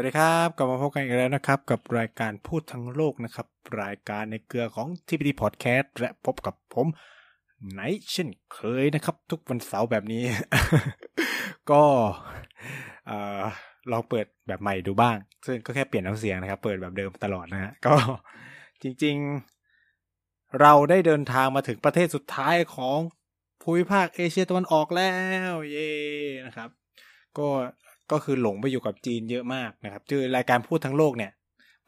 [0.00, 3.46] สวัสดีครับ กลับมาพบกันอีกแล้วนะครับ กับรายการพูดทั้งโลกนะครับ
[3.82, 6.86] รายการในเกลือของ TPD Podcast และพบกับผม
[7.72, 7.80] ไน
[8.12, 10.22] เช่นเคยนะครับ ทุกวันเสาร์แบบนี้
[11.70, 11.82] ก็
[13.06, 13.42] เอ่อ
[13.90, 17.94] ลองเปิดแบบใหม่ดูบ้าง ซึ่งก็แค่เปลี่ยนน้ำเสียงนะครับ เปิดแบบเดิมตลอดนะฮะก็
[18.82, 22.98] จริงๆ เราได้เดินทางมาถึงประเทศสุดท้ายของ
[23.62, 25.12] ภูมิภาคเอเชียตะวันออกแล้
[25.50, 25.90] ว เย้
[26.46, 26.70] นะครับ
[27.38, 27.48] ก็
[28.12, 31.32] ก็คือหลงไปอยู่กับจีนเยอะมากนะครับคือรายการพูดทั้งโลกเนี่ย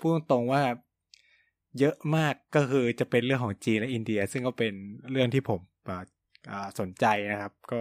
[0.00, 0.62] พูดตรงว่า
[1.78, 4.72] เยอะมากก็คือจะเป็นเรื่องของจีนและอินเดีย ซึ่งก็เป็น
[5.10, 5.60] เรื่องที่ผม
[6.78, 7.80] สนใจนะครับ ก็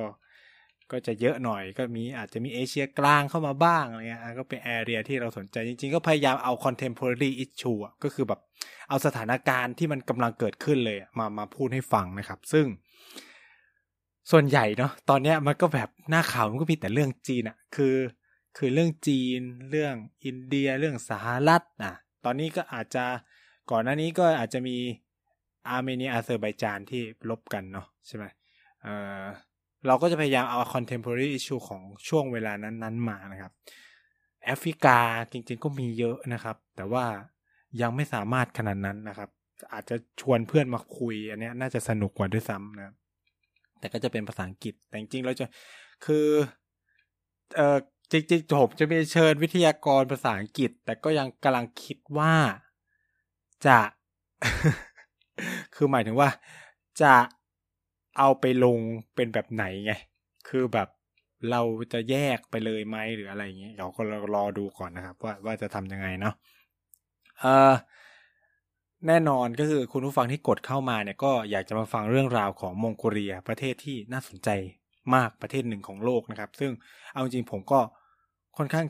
[0.92, 8.40] ก็จะเยอะหน่อยก็มีอาจจะมีเอเชียกลางเข้ามาบ้างอะไรเงี้ยก็เป็นแอเรียที่เราสนใจจริงๆ ก็พยายามเอา contemporary issue ก็คือแบบ
[8.90, 12.66] เอาสถานการณ์ที่มันกำลังเกิดขึ้นเลยมามาพูดให้ฟังนะครับ ซึ่ง
[14.32, 17.96] ส่วนใหญ่เนาะตอนเนี้ยมันก็แบบหน้าข่าวมันก็มีแต่เรื่องจีนอะคือ
[18.58, 21.94] คือเรื่องจีน เรื่องอินเดีย เรื่องสหรัฐอะ
[22.26, 23.06] ตอนนี้ก็อาจจะ
[23.72, 24.78] ก่อนหน้านี้ก็อาจจะมี
[25.68, 28.26] อาร์เมเนียอาเซอร์ไบจานที่รบกันเนาะใช่ไหม
[28.82, 28.88] เอ
[29.22, 29.24] อ
[29.88, 33.52] เราก็จะพยายามเอา contemporary issue ของช่วงเวลานั้นๆมานะครับ
[34.46, 34.98] แอฟริกา
[35.32, 37.06] จริงๆก็มีเยอะนะครับ แต่ว่า
[37.82, 39.30] ยังไม่สามารถขนาดนั้นนะครับ
[39.74, 42.94] อาจจะชวนเพื่อนมาคุย อันนี้น่าจะสนุกกว่าด้วยซ้ำนะ
[43.80, 45.46] แต่ก็จะเป็นภาษาอังกฤษแต่จริงๆเราจะ
[46.06, 46.28] คือ
[47.56, 47.78] เออ
[48.12, 52.36] จริงๆผมจะมีเชิญวิทยากรภาษาอังกฤษ แต่ก็ยังกำลังคิดว่า
[53.66, 53.80] จะ
[55.76, 56.30] คือหมายถึงว่า
[57.02, 57.14] จะ
[58.18, 58.78] เอาไปลง
[59.16, 59.94] เป็นแบบไหนไง
[60.50, 60.88] คือแบบ
[61.52, 61.62] เรา
[61.94, 64.02] จะแยกไปเลยไหมหรืออะไรอย่างเงี้ยเราก็
[64.36, 66.34] รอดูก่อนนะครับ ว่าว่าจะทำยังไงเนาะ
[67.40, 67.74] เออ
[69.08, 74.50] แน่นอนก็คือคุณผู้ฟังที่กดเข้ามาเนี่ยก็อยากจะมาฟังเรื่องราวของมองโกเลียประเทศที่น่าสนใจ
[75.16, 76.72] มากประเทศหนึ่งของโลกนะครับ ซึ่ง
[77.14, 77.80] เอาจริงผมก็
[78.58, 78.88] ค่อนข้าง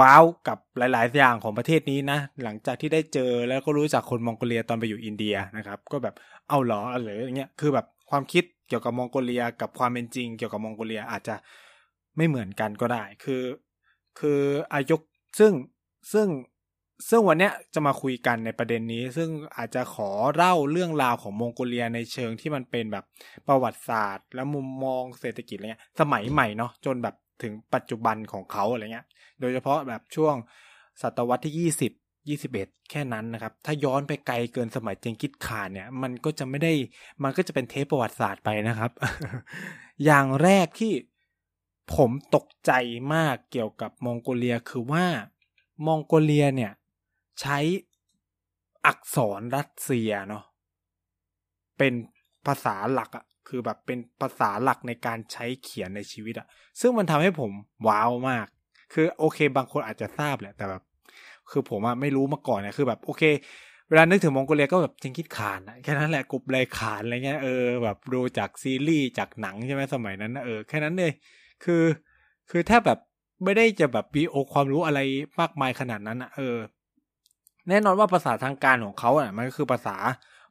[0.00, 6.14] ว้าวกับหลาย ๆ อย่างของประเทศนี้นะ หลังจากที่ได้เจอแล้วก็รู้จักคนมองโกเลียตอนไปอยู่อินเดียนะครับ ก็แบบ
[6.48, 11.34] เอาหรออะไรอย่างเงี้ยคือแบบความคิดเกี่ยวกับมองโกเลียกับความเป็นจริง เกี่ยวกับมองโกเลียอาจจะ
[12.16, 13.42] ไม่เหมือนกันก็ได้ คือ
[14.18, 14.40] คือ
[14.72, 15.00] อายก
[15.38, 15.52] ซึ่ง
[16.12, 16.28] ซึ่ง
[17.08, 23.04] ซึ่งวันเนี้ยจะมาคุยกันในประเด็นนี้ ซึ่งอาจจะขอเล่าเรื่องราวของมองโกเลียในเชิงที่มันเป็นแบบ
[23.48, 29.06] ประวัติศาสตร์ และมุมมองเศรษฐกิจอะไรเงี้ยสมัยใหม่เนาะจนแบบ ถึงปัจจุบันของเขาอะไรเงี้ย
[29.40, 30.34] โดยเฉพาะแบบช่วง
[31.02, 31.92] ศตวรรษที่ยี่สิบ
[32.28, 36.72] ยี่สิบเอ็ดแค่นั้นนะครับ ถ้าย้อนไปไกลเกินสมัยเจงกิดขานเนี่ย มันก็จะไม่ได้
[37.22, 38.90] มันก็จะเป็นเทปประวัติศาสตร์ไปนะครับ
[40.04, 40.92] อย่างแรกที่
[41.94, 42.72] ผมตกใจ
[43.14, 45.06] มากเกี่ยวกับมองโกเลียคือว่า
[45.86, 46.72] มองโกเลียเนี่ย
[47.40, 47.58] ใช้
[48.86, 50.44] อักษรรัสเซียเนาะ
[51.78, 51.92] เป็น
[52.46, 56.46] ภาษาหลักอะ คือแบบเป็นภาษาหลักในการใช้เขียนในชีวิตอะ
[56.80, 57.50] ซึ่งมันทำให้ผม
[57.88, 58.46] ว้าวมาก
[58.92, 60.82] คือโอเค บางคนอาจจะทราบแหละแต่แบบ
[61.50, 63.22] คือผมอะไม่รู้มาก่อนนะคือแบบโอเค
[63.88, 71.12] เวลานึกถึงมองโกเลียก็แบบจิงคิดขานแค่นั้นแหละกรุบเลยขานอะไรเงี้ยเออแบบดูจากซีรีส์จากหนังใช่ไหมสมัยนั้นนะเออแค่นั้นเลย
[71.64, 71.82] คือ
[72.50, 72.98] คือถ้าแบบ
[73.44, 75.00] ไม่ได้จะแบบมีโอความรู้อะไร
[75.40, 76.56] มากมายขนาดนั้นอะเออ
[77.68, 79.96] แน่นอนว่าภาษาทางการของเขาอะมันก็คือภาษา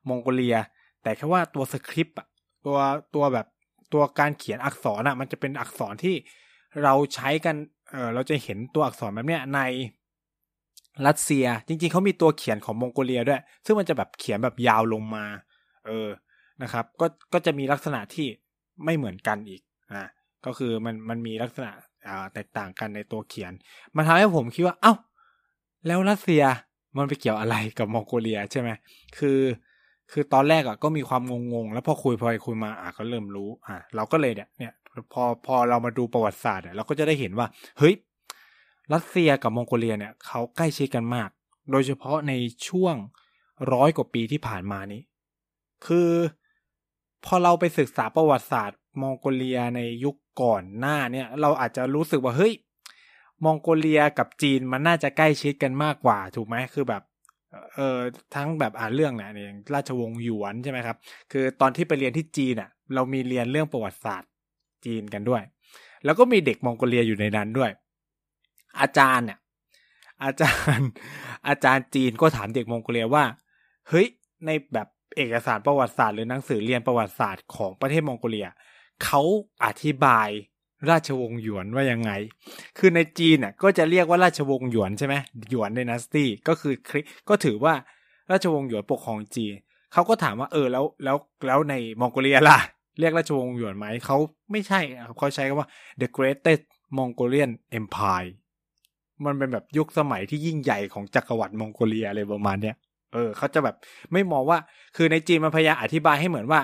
[0.09, 0.57] มองโกเลีย
[1.03, 2.27] แต่แค่ว่าตัวสคริปต์อะ
[2.67, 2.79] ตัว
[3.15, 3.47] ตัวแบบ
[3.93, 6.15] ตัวการเขียนอักษรอะ มันจะเป็นอักษรที่
[6.83, 7.55] เราใช้กัน
[7.91, 9.59] เออเราจะเห็นตัวอักษรแบบเนี้ยใน
[11.07, 15.25] รัสเซีย จริง ๆเขามีตัวเขียนของมองโกเลียด้วย ซึ่งมันจะแบบเขียนแบบยาวลงมา
[15.87, 16.09] เออ
[16.63, 18.27] นะครับ ก็ก็จะมีลักษณะที่
[18.85, 19.61] ไม่เหมือนกันอีก
[19.91, 20.03] อ่า
[20.45, 21.71] ก็คือมันมันมีลักษณะ
[22.07, 23.51] อ่าแตกต่างกันในตัวเขียน
[23.95, 24.93] มันทำให้ผมคิดว่า เอา้า
[25.85, 26.43] แล้วรัสเซีย
[26.97, 28.69] มันไปเกี่ยวอะไรกับมองโกเลียใช่ไหม
[29.17, 29.39] คือ
[30.11, 31.21] คือตอนแรกอะก็มีความ
[31.53, 34.73] งงๆ แล้วพอคุยพอคุยมาอะก็เริ่มรู้ อะเราก็เลยเนี่ยเนี่ย
[35.13, 37.47] พอพอเรามาดูประวัติศาสตร์เราก็จะได้เห็นว่า
[37.79, 37.95] เฮ้ย
[38.93, 41.29] รัสเซียกับมองโกเลียเนี่ยเขาใกล้ชิดกันมาก
[41.71, 42.33] โดยเฉพาะใน
[42.67, 42.95] ช่วง
[43.73, 45.01] ร้อยกว่าปีที่ผ่านมานี้
[45.85, 46.11] คือ
[47.25, 52.53] พอเราไปศึกษาประวัติศาสตร์มองโกเลียในยุคก่อนหน้าเนี่ย เราอาจจะรู้สึกว่าเฮ้ย
[53.45, 57.03] มองโกเลียกับจีนมันน่าจะใกล้ชิดกันมากกว่าถูกไหมคือแบบ
[57.75, 57.99] เออ
[58.35, 60.97] ทั้งแบบอ่านเรื่องเนี่ยอย่างราชวงศ์หยวนใช่ไหมครับ
[61.31, 64.29] คือตอนที่ไปเรียนที่จีนอะ เรามีเรียนเรื่องประวัติศาสตร์
[64.85, 65.41] จีนกันด้วย
[66.05, 67.71] แล้วก็มีเด็กมองโกเลียอยู่ในนั้นด้วย
[68.81, 69.39] อาจารย์เนี่ย
[70.23, 70.87] อาจารย์
[71.47, 73.23] อาจารย์จีนก็ถามเด็กมองโกเลียว่า
[73.89, 74.07] เฮ้ย
[74.45, 78.47] ในแบบเอกสารประวัติศาสตร์หรือหนังสือเรียนประวัติศาสตร์ของประเทศมองโกเลีย
[79.03, 79.21] เขา
[79.65, 80.29] อธิบาย
[80.89, 82.11] ราชวงศ์หยวนว่ายังไง
[82.77, 85.15] คือในจีนอะก็จะเรียกว่าราชวงศ์หยวนใช่ไหม
[85.49, 86.73] หยวนในนัสตี้ก็คือ
[87.29, 87.73] ก็ถือว่า
[88.31, 89.53] ราชวงศ์หยวนปกครองจีน
[89.93, 92.59] เขาก็ถามว่าเออแล้วแล้วแล้วในมองโกเลียล่ะ
[92.99, 94.17] เรียกราชวงศ์หยวนไหมเขา
[94.51, 94.79] ไม่ใช่
[95.17, 95.69] เขาใช้คำว่า
[96.01, 96.63] the greatest
[96.97, 98.29] Mongolian Empire
[99.25, 102.75] มันเป็นแบบยุคสมัยที่ยิ่งใหญ่ของจักรวรรดิมองโกเลียอะไรประมาณเนี้ย
[103.13, 103.75] เออเขาจะแบบ
[104.13, 104.57] ไม่มองว่า
[104.95, 106.61] คือในจีนมันพยายามอธิบายให้เหมือนว่า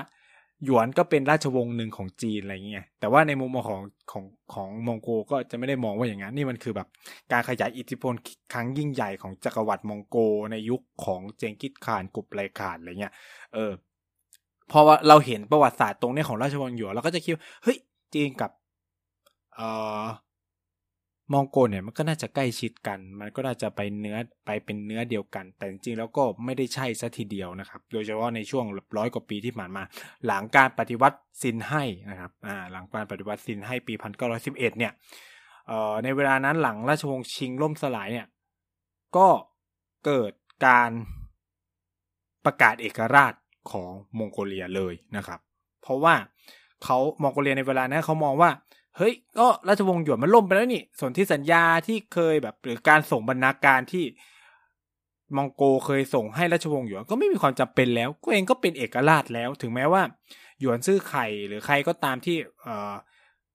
[0.65, 3.81] หยวนก็เป็นราชวงศ์หนึ่งของจีนอะไรเงี้ยแต่ว่าในมุมมองของ
[4.11, 4.23] ของ
[4.53, 6.87] ของมองโกก็จะไม่ได้มองว่าอย่างนั้นนี่มันคือแบบ
[7.31, 8.13] การขยายอิทธิพล
[8.53, 10.17] ครั้งยิ่งใหญ่ของจักรวรรดิมองโก
[10.51, 13.13] ในยุคของเจงกิสข่านกุบไลข่านอะไรเงี้ย
[13.53, 13.71] เออ
[14.71, 17.33] พอว่าเราเห็นประวัติศาสตร์ตรงนี้ของราชวงศ์หยวนเราก็จะคิด
[17.63, 17.77] เฮ้ย
[18.13, 18.51] จีนกับ
[19.55, 19.67] เอ่
[20.01, 20.03] อ
[21.31, 28.65] มองโกเนี่ยมันก็น่าจะใกล้ชิดกัน มันก็น่าจะไปเนื้อไปเป็นเนื้อเดียวกัน แต่จริงๆแล้วก็ไม่ได้ใช่ซะทีเดียวนะครับ โดยเฉพาะในช่วง
[28.97, 29.83] ร้อยกว่าปีที่ผ่านมา
[30.25, 34.91] หลังการปฏิวัติซินให้นะครับอ่าหลังการปฏิวัติซินให้ปีพันเก้าร้อยสิบเอ็ดเนี่ย
[35.67, 38.27] เอ่อในเวลานั้นหลังราชวงศ์ชิงล่มสลายเนี่ย
[39.17, 39.27] ก็
[40.05, 40.31] เกิด
[40.67, 40.91] การ
[42.45, 43.33] ประกาศเอกราช
[43.71, 45.39] ของมองโกเลียเลยนะครับ
[45.81, 46.15] เพราะว่า
[46.83, 48.49] เขามองโกเลียในเวลานั้นเขามองว่า
[48.97, 54.05] เฮ้ยก็ราชวงศ์หยวนมันล่มไปแล้วนี่ส่วนที่สัญญาที่เคยแบบหรือการส่งบรรณาการที่
[55.35, 60.01] มองโกเคยส่งให้ราชวงศ์หยวนก็ไม่มีความจำเป็นแล้วก็เองก็เป็นเอกราชแล้ว ถึงแม้ว่า
[60.59, 62.93] หยวนซื่อไข่หรือใครก็ตามที่เอ่อ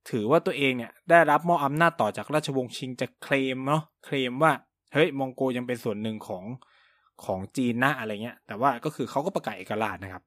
[0.09, 4.51] ถือว่าตัวเองเนี่ยได้รับมอบอำนาจต่อจากราชวงศ์ชิงจะเคลมเนาะเคลมว่า
[4.93, 6.43] เฮ้ยมองโกยังเป็นส่วนหนึ่งของ
[7.25, 10.23] ของจีนนะอะไรเงี้ย แต่ว่าก็คือเขาก็ประกาศเอกราชนะครับ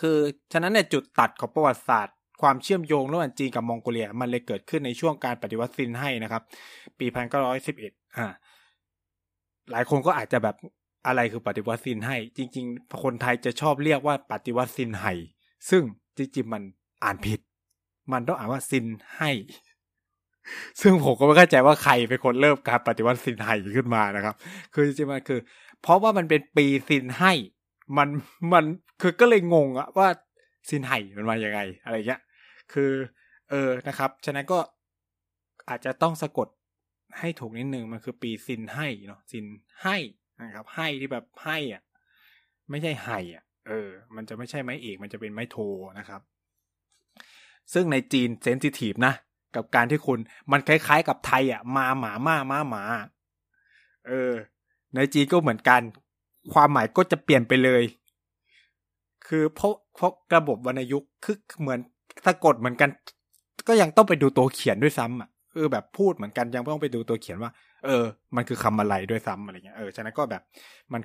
[0.00, 0.18] คือ
[0.52, 6.42] ฉะนั้นเนี่ยจุดตัดของประวัติศาสตร์ ความเชื่อมโยงระหว่างจีนกับมองโกเลีย มันเลยเกิดขึ้นในช่วงการปฏิวัติซินให้นะครับ
[6.98, 8.26] ปีพันเก้าร้อยสิบเอ็ดอ่า
[9.70, 10.56] หลายคนก็อาจจะแบบ
[11.06, 15.12] อะไรคือปฏิวัติซินให้ จริง ๆ คนไทยจะชอบเรียกว่าปฏิวัติซินไห้
[15.70, 15.82] ซึ่ง
[16.16, 16.62] จริงๆมัน
[17.04, 17.40] อ่านผิด
[18.12, 18.86] มันต้องอ่านว่าซิน
[19.16, 19.30] ให้
[20.80, 24.34] ซึ่งผมก็ไม่เข้าใจว่าใครเป็นคนเริ่มการปฏิวัติซินไห้ขึ้นมานะครับ
[24.74, 25.40] คือจริงๆมันคือ
[25.82, 27.32] เพราะว่ามันเป็นปีซินให้
[27.96, 28.08] มัน
[28.52, 28.64] มัน
[29.00, 30.08] คือก็เลยงงอะว่า
[30.68, 32.20] ซินไห่มันมาอย่างไง อะไรเงี้ย
[32.72, 32.92] คือ
[33.50, 34.58] เออนะครับ ฉะนั้นก็
[35.68, 36.48] อาจจะต้องสะกด
[37.18, 39.46] ให้ถูกนิดนึงมันคือปีซินให้เนาะซิน
[39.82, 39.96] ให้
[40.42, 41.82] นะครับ ให้ที่แบบให้อะ
[42.70, 45.56] ไม่ใช่ไห่อะเออ มันจะไม่ใช่ไม้เอกมันจะเป็นไม้โท
[45.98, 46.20] นะครับ
[47.72, 49.14] ซึ่งในจีนเซนซิทีฟนะ
[49.54, 50.18] กับการที่คุณ
[50.52, 52.84] มันคล้ายๆกับไทยอะ มาหมามามาหมา
[54.06, 54.32] เออ
[54.94, 55.80] ในจีนก็เหมือนกัน
[56.52, 57.82] ความหมายก็จะเปลี่ยนไปเลย
[59.26, 61.80] คือเพราะเพราะระบบวรรณยุกต์คือเหมือน
[62.24, 62.90] สะกดเหมือนกัน
[63.68, 67.50] ก็ยังต้องไปดูตัวเขียนด้วยซ้ำอะเออแบบพูดเหมือนกันยังต้องไปดูตัวเขียนว่า
[67.86, 68.04] เออ
[68.36, 70.42] มันคือคำอะไรด้วยซ้ำอะไรเงี้ยเออฉะนั้นก็แบบ
[70.92, 71.00] มัน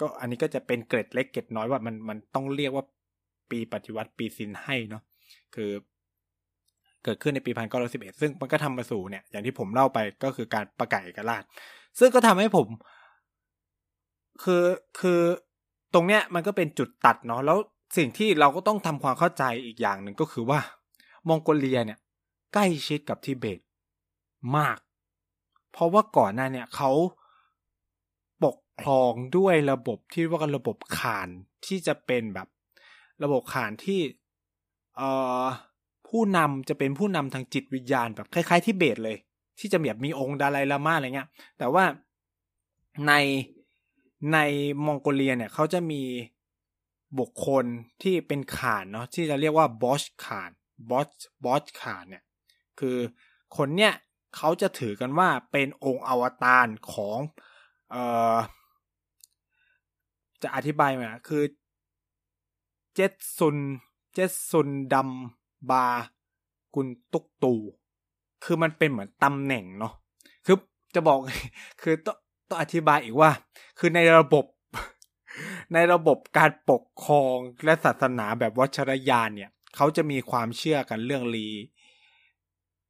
[0.00, 2.84] ก็อันนี้ก็จะเป็นเกร็ดเล็กเกร็ดน้อยว่ามันมันต้องเรียกว่า
[3.50, 5.02] ปีปฏิวัติปีซินให้เนาะ
[5.54, 5.70] คือ
[7.04, 11.42] เกิดขึ้นในปีพันเก้าร้อยสิบเอ็ดซึ่งมันก็ทำมาสู่เนี่ย อย่างที่ผมเล่าไปก็คือการประกาศเอกราช
[11.98, 12.66] ซึ่งก็ทำให้ผม
[14.42, 14.64] คือ
[15.00, 15.20] คือ
[15.94, 17.58] ตรงเนี้ยมันก็เป็นจุดตัดเนาะแล้ว
[17.96, 20.60] สิ่งที่เราก็ต้องทำความเข้าใจอีกอย่างหนึ่งก็คือว่า
[21.28, 21.98] มองโกเลียเนี่ย
[22.54, 23.60] ใกล้ชิดกับทิเบต
[24.56, 24.78] มาก
[25.72, 26.90] เพราะว่าก่อนหน้าเนี่ยเขา
[28.44, 31.28] ปกครองด้วยระบบที่ว่ากันระบบขาน
[31.66, 32.48] ที่จะเป็นแบบ
[33.24, 34.00] ระบบขานที่
[34.96, 35.10] เอ่
[35.42, 35.44] อ
[36.08, 39.16] ผู้นำจะเป็นผู้นำทางจิตวิญญาณแบบคล้ายๆทิเบตเลย
[39.58, 41.28] ที่จะแบบมีองค์ดาไลลามาอะไรเงี้ย
[41.58, 41.84] แต่ว่า
[43.06, 43.12] ใน
[44.32, 44.38] ใน
[44.86, 46.02] มองโกเลียเนี่ยเขาจะมี
[47.18, 47.64] บุคคล
[48.02, 50.50] ที่เป็นขานเนาะที่จะเรียกว่าบอสขาน
[50.90, 51.08] บอส
[51.44, 52.24] บอสขานเนี่ย
[52.80, 52.96] คือ
[53.56, 53.94] คนเนี่ย
[54.36, 57.18] เขาจะถือกันว่าเป็นองค์อวตารของ
[57.90, 58.36] เอ่อ
[60.42, 61.42] จะอธิบายมาคือ
[62.94, 63.56] เจสซุน
[64.12, 65.10] เจสซุนดัม
[65.70, 65.86] บา
[66.74, 67.54] กุนตุกตู
[68.44, 69.92] คือมันเป็นเหมือนตำแหน่งเนาะ
[70.46, 70.56] คือ
[70.94, 71.18] จะบอก
[71.82, 72.16] คือต้อง
[72.48, 73.30] ต้องอธิบายอีกว่า
[73.78, 74.44] คือในระบบ
[75.72, 81.48] ในระบบการปกครองและศาสนาแบบวัชรยานเนี่ย เขาจะมีความเชื่อกันเรื่องรี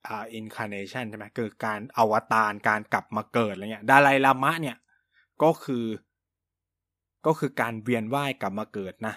[0.06, 4.76] อ่าอินคาเนชันใช่ไหมเกิดการอวตารการกลับมาเกิดอะไรเงี้ยดาไลลามะเนี่ย
[5.42, 5.84] ก็คือ
[7.26, 9.14] ก็คือการเวียนว่ายกลับมาเกิดนะ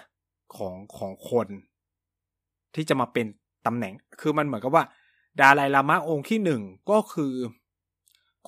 [0.56, 1.48] ของของคน
[2.74, 3.26] ที่จะมาเป็น
[3.66, 4.84] ตำแหน่ง คือมันเหมือนกับว่า
[5.40, 7.32] ดาไลลามะองค์ที่หนึ่งก็คือ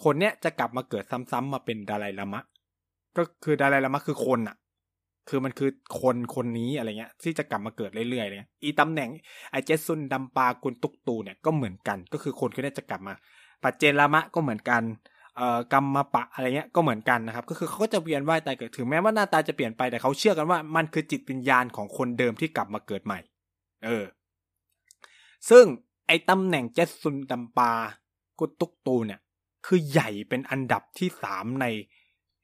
[0.03, 2.43] คนเนี้ยจะกลับมาเกิดซ้ำๆมาเป็นดาไลลามะ
[3.17, 4.57] ก็คือดาไลลามะคือคนอะ
[5.29, 9.09] คือมันคือคนคนนี้อะไรเงี้ย ที่จะกลับมาเกิดเรื่อยๆเลยอีตำแหน่ง
[9.51, 13.15] ไอเจสุนดัมปากุลตุกตูเนี่ยก็เหมือนกัน ก็คือคนคนนี้จะกลับมา
[13.63, 14.83] ปัจเจรามะก็เหมือนกัน
[15.37, 23.19] เอ่อกรรมปะอะไรเงี้ยก็เหมือนกันนะครับ ก็คือเขาก็จะเวียนว่ายตายเกิดถึงแม้ว่าหน้าตาจะเปลี่ยนไปแต่เขาเชื่อกันว่ามันคือจิตวิญญาณของคนเดิมที่กลับมาเกิดใหม่
[23.85, 24.05] เออ
[25.51, 25.65] ซึ่ง
[26.07, 27.73] ไอตำแหน่งเจสุนดัมปา
[28.39, 29.21] กุตุกตูเนี่ย
[29.67, 31.67] คือใหญ่เป็นอันดับที่สามใน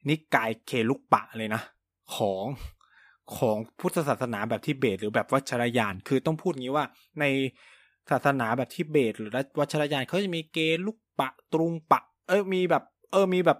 [0.09, 1.61] นิกายเคลุกปะเลยนะ
[2.15, 2.45] ของ
[3.37, 6.85] ของพุทธศาสนาแบบทิเบต หรือแบบวัชรยาน คือต้องพูดงี้ว่า
[7.19, 7.25] ใน
[8.11, 13.59] ศาสนาแบบทิเบต หรือวัชรยานเขาจะมีเกลุกปะตรุงปะ เอ้ยมีแบบ เออมีแบบ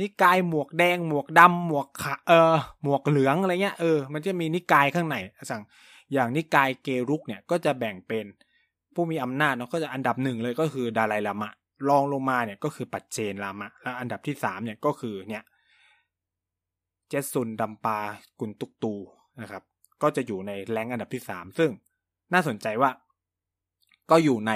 [0.00, 5.16] นิกายหมวกแดงหมวกดำหมวกขะเออหมวกเหลืองอะไรเงี้ยเออมันจะมีนิกายข้างใน
[5.50, 5.62] สั่ง
[6.12, 8.26] อย่างนิกายเกรุกเนี่ยก็จะแบ่งเป็น
[8.94, 11.52] ผู้มีอำนาจเนาะก็จะอันดับหนึ่งเลยก็คือดาไลลามะ
[11.88, 15.42] รองลงมาเนี่ยก็คือปัจเจนลามะ แล้วอันดับที่สามเนี่ยก็คือเนี่ย
[17.08, 17.98] เจสุนดัมปา
[18.40, 18.94] กุนตุกตู
[19.42, 19.62] นะครับ
[20.02, 21.70] ก็จะอยู่ในแรงอันดับที่สามซึ่ง
[22.32, 22.90] น่าสนใจว่า
[24.10, 24.52] ก็อยู่ใน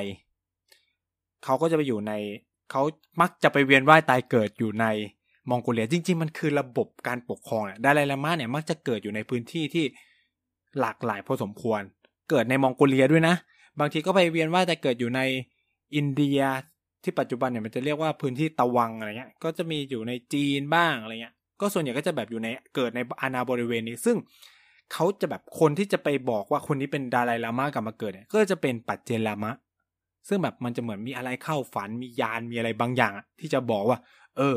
[1.45, 2.13] เขาก็จะไปอยู่ใน
[2.71, 2.83] เขา
[3.21, 4.87] มักจะไปเวียนว่ายตายเกิดอยู่ใน
[5.51, 9.85] มองโกเลียจริง ๆ มันคือระบบการปกครองดาไลลามะเนี่ยมักจะเกิดอยู่ในพื้นที่ที่
[10.81, 11.81] หลากหลายพอสมควร
[12.31, 13.35] เกิดในมองโกเลียด้วยนะ
[13.79, 15.21] บางทีก็ไปเวียนว่ายแต่เกิดอยู่ใน
[15.97, 16.41] อินเดีย
[17.03, 24.17] ที่ปัจจุบันเนี่ยมันจะเรียกว่าพื้นที่ตะวังอะไรเงี้ย ก็จะมีอยู่ในจีนบ้างอะไรเงี้ย ก็ส่วนใหญ่ก็จะแบบอยู่ในเกิดในอาณาบริเวณนี้ ซึ่ง
[24.93, 29.53] เขาจะแบบคนที่จะไปบอกว่าคนนี้เป็นดาไลลามะกลับมาเกิดเนี่ยก็จะเป็นปัจเจลามะ
[30.29, 33.99] ซึ่งแบบมันจะเหมือนมีอะไรเข้าฝันมียานมีอะไรบางอย่างที่จะบอกว่า
[34.37, 34.57] เออ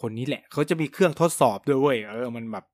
[0.00, 2.64] คนนี้แหละเขาจะมีเครื่องทดสอบด้วยเว้ยเออมันแบบ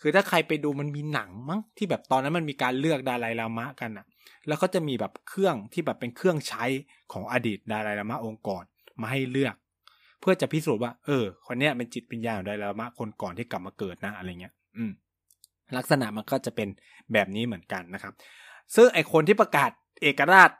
[0.00, 4.06] คือถ้าใครไปดูมันมีหนังมั้งที่แบบตอนนั้นมันมีการเลือกดาไลลามะกันอะ
[4.48, 6.64] แล้วก็จะมีแบบเครื่องที่แบบเป็นเครื่องใช้
[7.12, 8.64] ของอดีตดาไลลามะองค์ก่อน
[9.00, 9.54] มาให้เลือก
[10.20, 14.92] เพื่อจะพิสูจน์ว่า เออ คนเนี้ยเป็นจิตวิญญาณของดาไลลามะคนก่อนที่กลับมาเกิดนะอะไรเงี้ย อืม
[15.76, 16.68] ลักษณะมันก็จะเป็น
[17.12, 18.12] แบบนี้เหมือนกันนะครับ
[18.74, 19.70] ซึ่งไอคนที่ประกาศ
[20.02, 20.50] เอกราช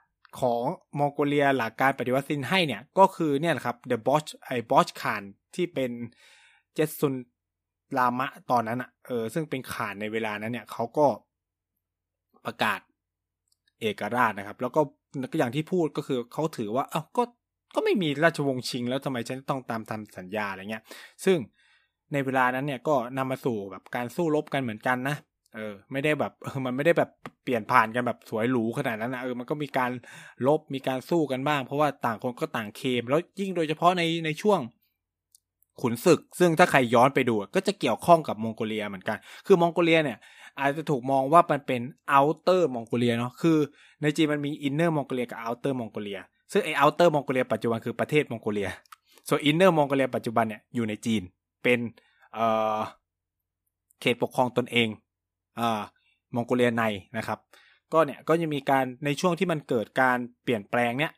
[0.41, 0.62] ของ
[0.99, 5.23] มองโกเลียหลักการปฏิวัติซินให้เนี่ย ก็คือเนี่ยแหละครับเดอะบอชไอบอชคาน
[5.55, 5.91] ที่เป็น
[6.75, 7.15] เจสุน
[7.99, 11.07] ลามะตอนนั้นอะเออซึ่งเป็นขานในเวลานั้นเนี่ยเขาก็
[12.47, 12.81] ประกาศ
[13.81, 14.81] เอกราชนะครับ แล้วก็
[15.38, 17.23] อย่างที่พูดก็คือเขาถือว่า เอ้าก็
[17.75, 20.83] ก็ไม่มีราชวงศ์ชิง แล้วทำไมฉันต้องตามทำสัญญาอะไรเงี้ย
[21.25, 21.39] ซึ่ง
[22.13, 25.17] ในเวลานั้นเนี่ยก็นำมาสู่แบบการสู้รบกันเหมือนกันนะ
[25.55, 27.11] เออ ไม่ได้แบบเออมันไม่ได้แบบ
[27.45, 29.91] เปลี่ยนผ่านกันแบบสวยหรูขนาดนั้นนะเออมันก็มีการ
[30.47, 34.61] ลบมีการสู้กันบ้าง เพราะว่าต่างคนก็ต่างเคม แล้วยิ่งโดยเฉพาะในในช่วง
[35.81, 40.19] ขุนศึก ซึ่งถ้าใครย้อนไปดูก็จะเกี่ยวข้องกับมองโกเลียเหมือนกัน คือมองโกเลียเนี่ย
[40.61, 43.59] อาจจะถูกมองว่ามันเป็น Outer Mongolia เนาะคือ
[44.03, 46.21] ในจีนมันมี Inner Mongolia กับ Outer Mongolia
[46.52, 48.71] ซึ่งไอ Outer Mongolia ปัจจุบันคือประเทศมองโกเลีย
[49.28, 51.23] ส่วน Inner Mongolia ปัจจุบันเนี่ยอยู่ในจีน
[51.62, 51.78] เป็น
[52.35, 52.78] เอ่อ
[54.00, 54.88] เขตปกครองตนเอง
[55.61, 55.83] อ่า
[56.35, 56.85] มองโกเลียใน
[57.17, 57.38] นะครับ
[57.93, 61.12] ก็เนี่ยก็จะมีการในช่วงที่มันเกิดการเปลี่ยนแปลงเนี่ย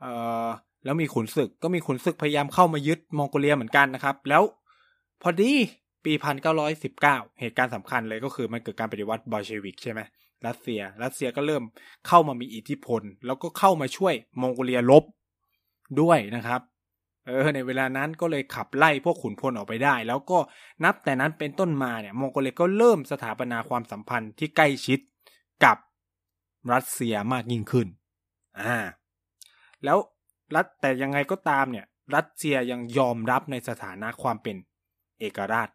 [0.00, 0.12] เอ่
[0.44, 0.48] อ
[0.84, 4.42] แล้วมีขุนศึกก็มีขุนศึกพยายามเข้ามายึดมองโกเลียเหมือนกันนะครับ แล้ว
[5.22, 5.52] พอดี
[6.04, 10.00] ปีพันเก้าร้อยสิบเก้าเหตุการณ์สำคัญเลยก็คือมันเกิดการปฏิวัติบอลเชวิกใช่ไหม
[10.46, 11.62] รัสเซีย รัสเซียก็เริ่ม
[12.06, 15.04] เข้ามามีอิทธิพล แล้วก็เข้ามาช่วยมองโกเลียลบ
[16.00, 16.60] ด้วยนะครับ
[17.26, 20.38] เออในเวลานั้นก็เลยขับไล่พวกขุนพลออกไปได้ แล้วก็
[20.84, 24.98] นับแต่นั้นเป็นต้นมาเนี่ยมองโกเลียก็เริ่มสถาปนาความสัมพันธ์ที่ใกล้ชิด
[25.64, 25.76] กับ
[26.72, 27.86] รัสเซียมากยิ่งขึ้น
[28.60, 28.78] อ่า
[29.84, 29.98] แล้ว
[30.54, 34.56] รัฐแต่ยังไงก็ตามเนี่ย รัสเซียยังยอมรับในสถานะความเป็น
[35.20, 35.68] เอกราช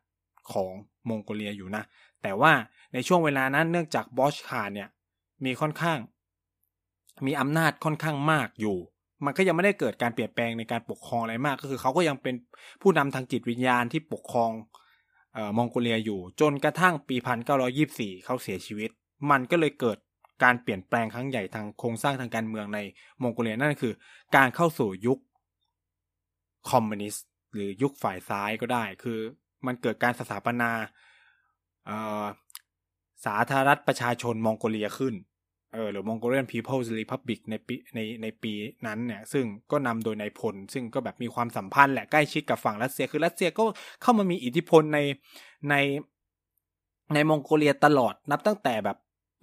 [0.54, 0.74] ของ
[1.10, 1.84] มองโกเลียอยู่นะ
[2.24, 2.54] แต่ว่า
[2.94, 4.90] ในช่วงเวลานั้นเนื่องจากบอชคาเนี่ย
[5.46, 6.00] มีค่อนข้าง
[7.26, 8.78] มีอำนาจค่อนข้างมากอยู่
[9.26, 12.36] มันก็ยังไม่ได้เกิดการเปลี่ยนแปลงในการปกครองอะไรมาก ก็คือเขาก็ยังเป็น
[12.82, 14.52] ผู้นำทางจิตวิญญาณที่ปกครอง
[15.38, 18.90] ออมองโกเลียอยู่ จนกระทั่งปีพันเก้าร้อยี่สี่เขาเสียชีวิต
[19.32, 19.98] มันก็เลยเกิด
[20.44, 22.80] การเปลี่ยนแปลงครั้งใหญ่ทางโครงสร้างทางการเมืองใน
[23.22, 23.94] มองโกเลียนั่นคือ
[24.36, 25.20] การเข้าสู่ยุค
[26.72, 29.20] คอมมิวนิสต์หรือยุคฝ่ายซ้ายก็ได้ คือ
[29.66, 30.72] มันเกิดการสถาปนา
[33.26, 35.16] สาธารณรัฐประชาชนมองโกเลียขึ้น
[35.74, 38.54] เออหรือ Mongolian People's Republic ในปีในในปี
[38.88, 43.64] นั้นเนี่ยซึ่งก็นำโดยนายพล ซึ่งก็แบบมีความสัมพันธ์แหละใกล้ชิดกับฝั่งรัสเซียคือรัสเซียก็
[44.02, 45.00] เข้ามามีอิทธิพลใน
[45.70, 45.76] ใน
[47.14, 48.98] ในมองโกเลียตลอดนับตั้งแต่แบบ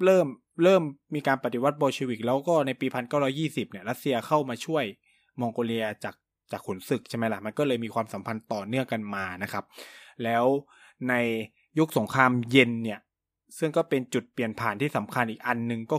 [0.04, 0.26] เริ่ม
[0.64, 0.82] เริ่ม
[1.14, 4.84] มีการปฏิวัติโบลชวิก แล้วก็ในปีพันเก้าร้อยี่สิบเนี่ยรัสเซียเข้ามาช่วย
[5.40, 6.14] มองโกเลียจาก
[6.52, 9.64] จากขุนศึกใช่ไหมล่ะมันก็เลยมีความสัมพันธ์ต่อเนื่องกันมานะครับ
[10.24, 10.44] แล้ว
[11.08, 11.14] ใน
[11.78, 13.00] ยุคสงครามเย็นเนี่ย
[13.58, 15.98] ซึ่งก็เป็นจุดเปลี่ยนผ่านที่สำคัญอีกอันหนึ่งก็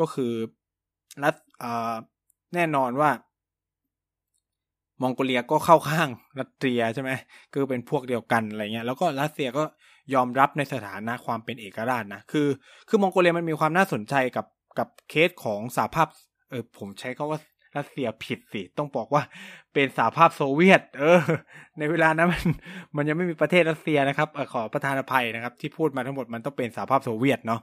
[0.00, 0.32] ก็คือ
[1.22, 1.34] รัส
[2.54, 3.10] แน่นอนว่า
[5.02, 6.08] มองโกเลียก็เข้าข้าง
[6.40, 7.10] รัสเซียใช่ไหม
[7.52, 9.64] คือเป็นพวกเดียวกันอะไรเงี้ยแล้วก็รัสเซียก็
[10.14, 12.48] ยอมรับในสถานะความเป็นเอกราชนะคือ
[12.88, 14.46] คือมองโกเลียมันมีความน่าสนใจกับ
[14.78, 16.08] กับเคสของสหภาพ
[16.50, 17.40] เออผมใช้คำว่า
[17.78, 19.22] รัสเซียผิดสิ ต้องบอกว่า
[19.74, 21.20] เป็นสหภาพโซเวียต เออ
[21.78, 22.42] ในเวลานั้นมัน
[22.96, 27.60] มันยังไม่มีประเทศรัสเซียนะครับอขอประทานอภัยนะครับ ที่พูดมาทั้งหมดมันต้องเป็นสหภาพโซเวียตเนาะ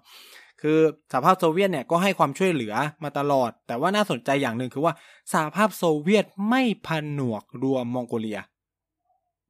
[0.61, 0.79] คือ
[1.11, 4.93] สหภาพโซเวียตเนี่ยก็ให้ความช่วยเหลือมาตลอด แต่ว่าน่าสนใจอย่างหนึ่งคือว่า
[5.33, 8.39] สหภาพโซเวียตไม่พันหนวกรวมมองโกเลีย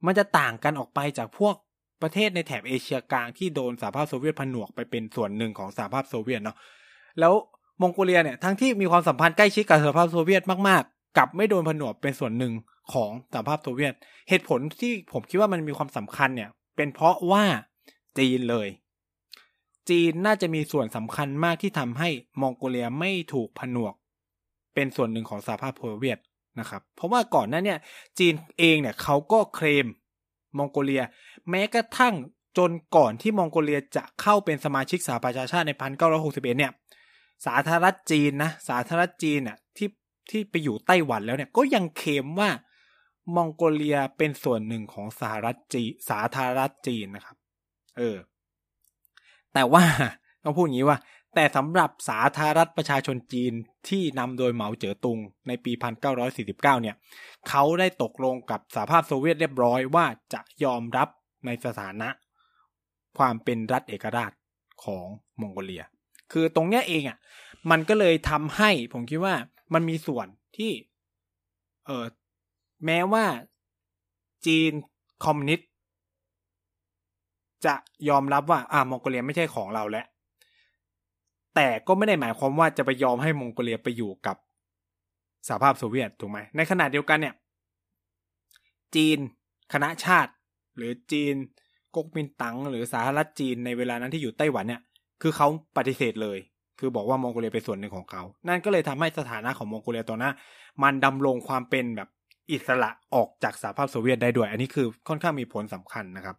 [0.06, 1.54] มันจะต่างกันออกไปจากพวก
[2.02, 6.56] ประเทศในแถบเอเชียกลางที่โดนสหภาพโซเวียตผนวกไปเป็นส่วนหนึ่งของสหภาพโซเวียตเนาะ
[7.20, 7.32] แล้ว
[7.80, 12.52] มองโกเลียเนี่ยทั้งที่มีความสัมพันธ์ใกล้ชิดกับสหภาพโซเวียตมากๆ กับไม่โดนผนวกเป็นส่วนหนึ่ง
[12.92, 13.92] ของสหภาพโซเวียต
[14.28, 17.44] เหตุผลที่ผมคิดว่ามันมีความสำคัญเนี่ย เป็นเพราะว่า
[18.18, 18.68] จีนเลย
[19.88, 22.08] จีนน่าจะมีส่วนสำคัญมากที่ทำให้
[22.40, 23.94] มองโกเลียไม่ถูกผนวก
[24.74, 26.18] เป็นส่วนหนึ่งของสหภาพโซเวียต
[26.60, 27.78] นะครับ เพราะว่าก่อนหน้าเนี่ย
[28.18, 29.86] จีนเองเนี่ยเขาก็เคลม
[30.58, 31.02] มองโกเลีย
[31.50, 32.14] แม้กระทั่ง
[32.58, 36.72] จนก่อนที่มองโกเลียจะเข้าเป็นสมาชิกสหประชาชาติในพันเก้าร้อยหกสิบเอ็ดเนี่ย
[37.46, 39.88] สาธารณรัฐจีนนะสาธารณรัฐจีนเนี่ยที่
[40.30, 42.50] ที่ไปอยู่ไต้หวันแล้วเนี่ยก็ยังเคลมว่า
[43.34, 47.36] มองโกเลียเป็นส่วนหนึ่งของสหรัฐจีสาธารณรัฐจีนนะครับ
[47.98, 48.16] เออ
[49.54, 49.84] แต่ว่า
[50.44, 50.98] ต้องพูดอย่างนี้ว่า
[51.34, 53.52] แต่สำหรับสาธารณรัฐประชาชนจีน
[53.88, 55.72] ที่นำโดยเหมาเจ๋อตุงในปี
[56.22, 56.96] 1949 เนี่ย
[57.48, 61.08] เขาได้ตกลงกับสหภาพโซเวียตเรียบร้อยว่าจะยอมรับ
[61.46, 62.08] ในสถานะ
[63.18, 64.32] ความเป็นรัฐเอกราช
[64.84, 65.06] ของ
[65.40, 65.84] มองโกเลีย
[66.34, 67.18] คือตรงเนี้ยเองอะ
[67.70, 69.34] มันก็เลยทำให้ผมคิดว่า
[69.74, 70.26] มันมีส่วน
[70.56, 70.72] ที่
[71.86, 72.04] เออ
[72.86, 73.24] แม้ว่า
[74.46, 74.72] จีน
[75.24, 75.68] คอมมิวนิสต์
[77.66, 77.74] จะ
[78.08, 80.06] ยอมรับว่า อ่ามองโกเลียไม่ใช่ของเราแล้ว
[81.54, 84.36] แต่ก็ไม่ได้หมายความว่าจะไปยอมให้มองโกเลียไปอยู่กับ
[85.48, 87.34] สหภาพโซเวียตถูกไหมในขณะเดียวกันเนี่ย
[88.94, 89.18] จีน
[89.72, 90.32] คณะชาติ
[90.76, 91.34] หรือจีน
[91.94, 94.82] ก๊กมินตั๋งหรือสาธารณรัฐจีนในเวลานั้นที่อยู่ไต้หวันเนี่ย
[95.22, 96.38] คือเขาปฏิเสธเลย
[96.78, 100.34] คือบอกว่ามองโกเลียเป็นส่วนหนึ่งของเขา นั่นก็เลยทำให้สถานะของมองโกเลียตอนนั้น
[100.82, 102.08] มันดำรงความเป็นแบบ
[102.52, 106.36] อิสระออกจากสหภาพโซเวียตได้ด้วย อันนี้คือค่อนข้างมีผลสำคัญนะครับ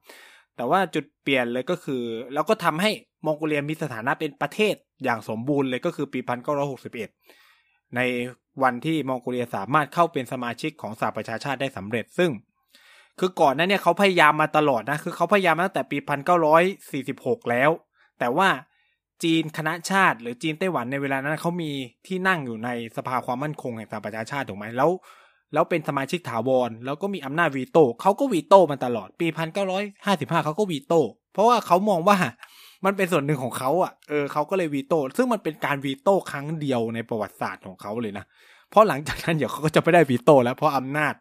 [0.56, 2.02] แต่ว่าจุดเปลี่ยนเลยก็คือ
[2.34, 2.92] แล้วก็ทำให้
[3.26, 7.10] มองโกเลียมีสถานะเป็นประเทศอย่างสมบูรณ์เลยก็คือปีพันเก้าร้อยหกสิบเอ็ด
[7.96, 8.00] ใน
[8.64, 12.32] วันที่มองโกเลียสามารถเข้าเป็นสมาชิกของสหประชาชาติได้สำเร็จ ซึ่ง
[13.20, 17.70] คือก่อนนั้นเนี่ยเขาพยายามมาตลอดนะ คือเขาพยายามมาตั้งแต่ปีพันเก้าร้อยสี่สิบหกแล้ว
[18.20, 18.50] แต่ว่า
[19.24, 21.72] จีนคณะชาติ หรือจีนไต้หวันในเวลานั้นเขามี
[22.08, 24.90] ที่นั่งอยู่ในสภาความมั่นคงแห่งสหประชาชาติถูกไหมแล้ว
[25.54, 31.02] แล้วเป็นสมาชิกถาวร แล้วก็มีอำนาจวีโต้เขาก็วีโต้มันตลอดปีพันเก้าร้อยห้าสิบห้าเขาก็วีโต้
[31.34, 32.18] เพราะว่าเขามองว่า
[32.86, 38.26] มันเป็นส่วนหนึ่งของเขาอะเออเขาก็เลยวีโต้ซึ่งมันเป็นการวีโต้ครั้งเดียวในประวัติศาสตร์ของเขาเลยนะ
[38.70, 41.14] เพราะหลังจากนั้นเดี๋ยวเขาก็จะไม่ได้วีโต้แล้วเพราะอำนาจ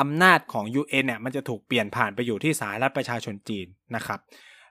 [0.00, 4.20] อำนาจของ UN เนี่ยมันจะถูกเปลี่ยนผ่านไปอยู่ที่สหรัฐประชาชนจีนนะครับ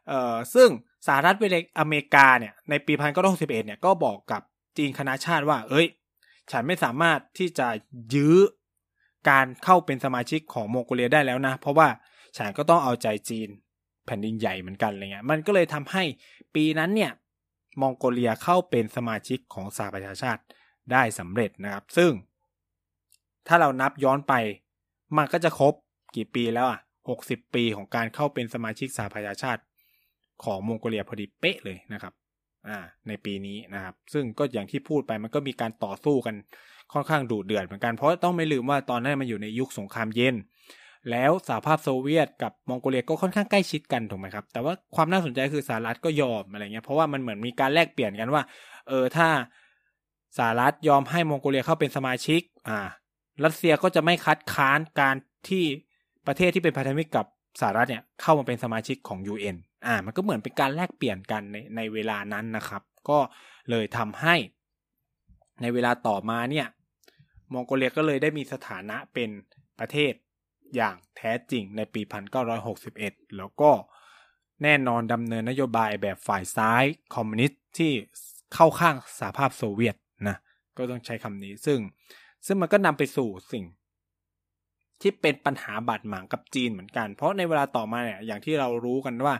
[0.07, 0.69] เอ่อซึ่ง
[1.07, 1.35] สหรัฐ
[1.79, 4.41] อเมริกาเนี่ยในปีพันเก้าร้อยสิบเอ็ดเนี่ยก็บอกกับ
[4.77, 5.87] จีนคณะชาติว่า เอ้ย
[6.51, 7.67] ฉันไม่สามารถที่จะ
[8.13, 8.35] ยื้อ
[9.29, 11.87] การเข้าเป็นสมาชิกของมองโกเลียได้แล้วนะ เพราะว่า
[12.37, 13.49] ฉันก็ต้องเอาใจจีน
[14.05, 16.03] แผ่นดินใหญ่เหมือนกันอะไรเงี้ย มันก็เลยทำให้
[16.55, 17.11] ปีนั้นเนี่ย
[17.81, 20.41] มองโกเลียเข้าเป็นสมาชิกของสหประชาชาติ
[20.91, 22.11] ได้สำเร็จนะครับ ซึ่ง
[23.47, 24.33] ถ้าเรานับย้อนไป
[25.17, 25.73] มันก็จะครบ
[26.15, 29.61] กี่ปีแล้วอะหกสิบปีของการเข้าเป็นสมาชิกสหประชาชาติ
[30.43, 32.13] ของมองโกเลียพอดีเป๊ะเลยนะครับ
[32.67, 36.35] อ่าในปีนี้นะครับ ซึ่งก็อย่างที่พูดไปมันก็มีการต่อสู้กัน
[36.93, 40.35] ค่อนข้างดุเดือดเหมือนกันเพราะต้องไม่ลืมว่าตอนนั้นมันอยู่ในยุคสงครามเย็น
[41.11, 48.43] แล้วสหภาพโซเวียตกับมองโกเลียก็ค่อนข้างใกล้ชิดกันถูกไหมครับ แต่ว่าความน่าสนใจคือสหรัฐก็ยอมอะไรเงี้ยเพราะว่ามันเหมือนมีการแลกเปลี่ยนกันว่า
[48.87, 49.27] เออถ้า
[50.37, 52.79] สหรัฐยอมให้มองโกเลียเข้าเป็นสมาชิก อ่า
[53.45, 55.15] รัสเซียก็จะไม่คัดค้านการ
[55.49, 55.63] ที่
[56.27, 57.25] ประเทศที่เป็นพันธมิตรกับ
[57.59, 63.19] สหรัฐเนี่ยเข้ามาเป็นสมาชิกของ UN อ่ามันก็เหมือนเป็นการแลกเปลี่ยนกันในในเวลานั้นนะครับ ก็
[63.69, 64.35] เลยทำให้
[65.61, 66.67] ในเวลาต่อมาเนี่ย
[67.53, 69.29] มองโกเลียก็เลยได้มีสถานะเป็น
[69.79, 70.13] ประเทศ
[70.75, 72.01] อย่างแท้จริงในปี
[72.69, 73.71] 1961 แล้วก็
[74.63, 76.83] แน่นอนดำเนินนโยบายแบบฝ่ายซ้าย
[77.15, 77.91] คอมมิวนิสต์ที่
[78.53, 79.95] เข้าข้างสหภาพโซเวียต
[80.27, 80.37] นะ
[80.77, 81.79] ก็ต้องใช้คำนี้ซึ่ง
[82.45, 83.63] ซึ่งมันก็นำไปสู่สิ่ง
[85.01, 89.33] ที่เป็นปัญหาบาดหมางกับจีนเหมือนกัน เพราะในเวลาต่อมาเนี่ยอย่างที่เรารู้กันว่า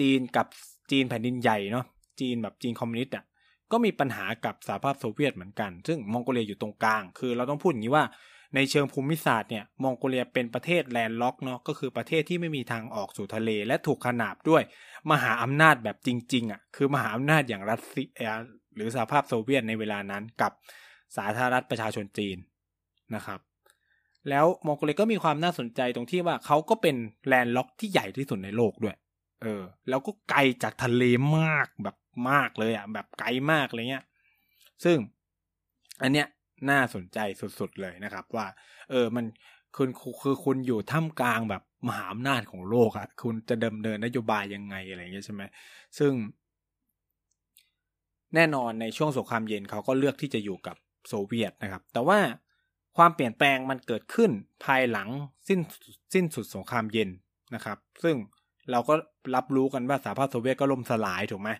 [0.00, 0.46] จีนกับ
[0.90, 1.84] จีนแผ่นดินใหญ่เนาะ
[2.20, 3.24] จีนแบบจีนคอมมิวนิสต์อะ
[3.72, 8.04] ก็มีปัญหากับสหภาพโซเวียตเหมือนกัน ซึ่งมองโกเลียอยู่ตรงกลาง คือเราต้องพูดอย่างนี้ว่า
[8.54, 14.62] ในเชิงภูมิศาสตร์เนี่ยมองโกเลียเป็นประเทศ landlocked เนาะก็คือประเทศที่ไม่มีทางออกสู่ทะเล และถูกขนาบด้วย
[15.10, 18.08] มหาอำนาจแบบจริงๆอะคือมหาอำนาจอย่างรัสเซีย
[18.76, 20.52] หรือสหภาพโซเวียตในเวลานั้นกับ
[21.16, 22.36] สาธารณรัฐประชาชนจีน
[23.14, 23.40] นะครับ
[24.30, 28.96] แล้วมองโกเลียก็มีความน่าสนใจตรงที่ว่าเขาก็เป็นแลนด์ล็อกที่ใหญ่ที่สุดในโลกด้วย
[29.42, 31.02] เออ แล้วก็ไกลจากทะเล
[31.38, 31.96] มากแบบ
[32.30, 34.04] มากเลยอะ แบบไกลมากเลยเนี้ย
[34.84, 34.96] ซึ่ง
[36.02, 36.26] อันเนี้ย
[36.70, 37.18] น่าสนใจ
[37.60, 38.46] สุดๆเลยนะครับ ว่า
[38.90, 39.24] เออมัน
[39.76, 39.88] คุณ
[40.22, 45.42] คือคุณอยู่ท่ามกลางแบบมหาอำนาจของโลกอะคุณจะดำเนินนโยบายยังไงอะไรเงี้ยใช่ไหม
[45.98, 46.12] ซึ่ง
[48.34, 50.76] แน่นอนในช่วงสงครามเย็นเขาก็เลือกที่จะอยู่กับ
[51.08, 52.18] โซเวียตนะครับ แต่ว่า
[52.96, 54.30] ความเปลี่ยนแปลงมันเกิดขึ้น
[54.64, 55.08] ภายหลัง
[55.48, 55.60] สิ้น
[56.14, 57.10] สิ้นสุดสงครามเย็น
[57.54, 58.16] นะครับ ซึ่ง
[58.70, 58.94] เราก็
[59.34, 61.50] รับรู้กันว่าสหภาพโซเวียตก็ล่มสลายถูกไหม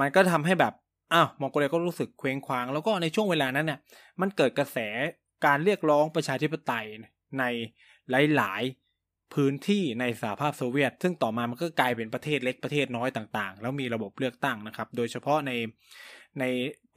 [0.00, 0.74] มันก็ทำให้แบบ
[1.12, 3.80] อ้าวมองโกเลียก็รู้สึกเคว้งคว้าง แล้วก็ในช่วงเวลานั้นเนี่ย
[4.20, 4.78] มันเกิดกระแส
[5.46, 6.86] การเรียกร้องประชาธิปไตย
[7.38, 7.44] ใน
[8.10, 15.52] หลายๆพื้นที่ในสหภาพโซเวียต ซึ่งต่อมามันก็กลายเป็นประเทศเล็กประเทศน้อยต่างๆ แล้วมีระบบเลือกตั้งนะครับ โดยเฉพาะใน
[16.40, 16.44] ใน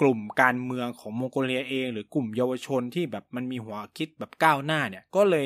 [0.01, 5.45] กลุ่มการเมืองของมองโกเลียเอง หรือกลุ่มเยาวชนที่แบบมันมีหัวคิดแบบก้าวหน้าเนี่ย ก็เลย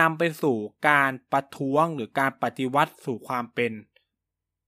[0.00, 0.56] นำไปสู่
[0.88, 3.72] การประท้วงหรือการปฏิวัติสู่ความเป็น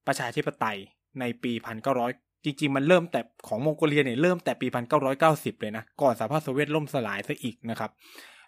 [0.07, 0.79] ประชาธิปไตย
[1.21, 1.53] ในปี
[1.99, 4.67] 1900จริงๆ มันเริ่มแต่ของมองโกเลียเนี่ยเริ่มแต่ปี
[5.15, 7.91] 1990 เลยนะ ก่อนสหภาพโซเวียตล่มสลายซะอีกนะครับ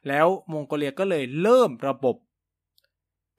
[0.09, 2.17] แล้วมองโกเลียก็เลยเริ่มระบบ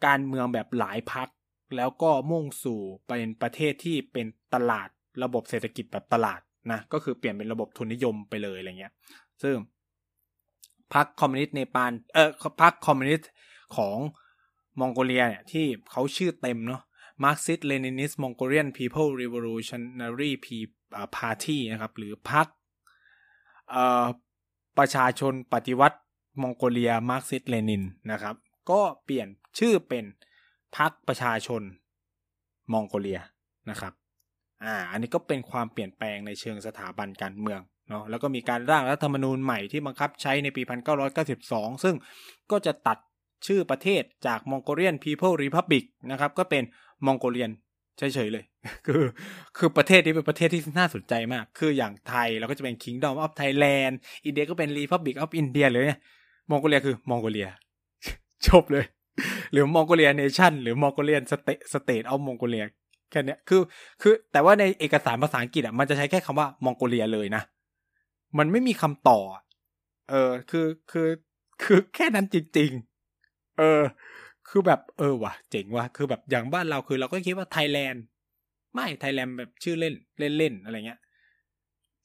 [0.06, 1.28] การเมืองแบบหลายพรรค
[1.78, 4.90] แล้วก็มุ่งสู่เป็นประเทศที่เป็นตลาด
[5.24, 8.94] ระบบเศรษฐกิจแบบตลาด นะก็คือเปลี่ยนเป็นระบบทุนนิยมไปเลยอะไรเงี้ย
[9.44, 9.56] ซึ่ง
[10.94, 12.30] พรรคคอมมิวนิสต์เนปาลเออ
[12.62, 13.30] พรรคคอมมิวนิสต์
[13.76, 13.98] ของ
[14.80, 16.82] มองโกเลียเนี่ยที่เขาชื่อเต็มเนาะ
[17.24, 20.32] Marxist Leninist Mongolian People Revolutionary
[21.18, 22.48] Party นะครับ หรือพรรค
[24.78, 25.98] ประชาชนปฏิวัติ
[26.42, 28.36] มองโกเลียมาร์กซิสเลนินนะครับ
[28.70, 29.28] ก็เปลี่ยน
[29.60, 30.06] ชื่อเป็น
[30.78, 31.62] พรรคประชาชน
[32.74, 33.20] มองโกเลีย
[33.70, 33.94] นะครับ
[34.64, 40.62] อ่า อันนี้ก็เป็นความเปลี่ยนแปลงในเชิงสถาบันการเมืองเนาะแล้วก็มีการร่างรัฐธรรมนูญใหม่ที่บังคับใช้ในปี
[41.24, 41.96] 1992 ซึ่ง
[42.52, 42.98] ก็จะตัด
[43.48, 46.64] ชื่อประเทศจากมองโกเลียน People Republic นะครับ ก็เป็น
[47.06, 47.52] Mongolian
[47.98, 48.46] เฉยๆเลย
[48.86, 49.04] คือ
[49.58, 53.94] คือประเทศนี้เป็นประเทศที่น่าสนใจมาก คืออย่างไทยเราก็จะเป็น Kingdom of Thailand
[54.26, 56.00] อินเดียก็เป็น Republic of India เลยเนี่ย
[56.50, 57.50] มองโกเลียคือมองโกเลีย
[58.48, 58.86] จบเลย
[59.52, 62.66] หรือ Mongolia Nation หรือ Mongolian State State of Mongolia
[63.12, 63.62] แค่นี้คือ
[64.02, 67.44] คือแต่ว่าในเอกสารภาษาอังกฤษอะมันจะใช้แค่คำว่ามองโกเลียเลยนะ
[68.38, 69.20] มันไม่มีคำต่อ
[70.10, 71.10] เออ คือคือ
[71.64, 72.72] คือแค่นั้นจริง
[73.16, 73.82] ๆ เออ
[74.50, 78.04] คือแบบเออว่ะ เจ๋งว่ะ คือแบบอย่างบ้านเราคือเราก็คิดว่าไทยแลนด์
[78.74, 79.94] ไม่ไทยแลนด์แบบชื่อเล่น
[80.38, 81.00] เล่นๆอะไรเงี้ย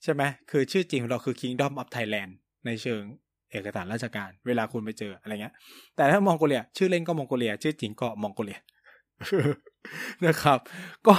[0.02, 2.32] ใช่ไหมคือชื่อจริงเราคือ Kingdom of Thailand
[2.66, 3.02] ในเชิง
[3.50, 5.54] เอกสารราชการ เวลาคุณไปเจออะไรเงี้ย
[5.96, 8.58] แต่ถ้ามองโกเลีย ชื่อเล่นก็มองโกเลีย ชื่อจริงก็มองโกเลีย
[10.26, 10.58] นะครับ
[11.06, 11.14] ก็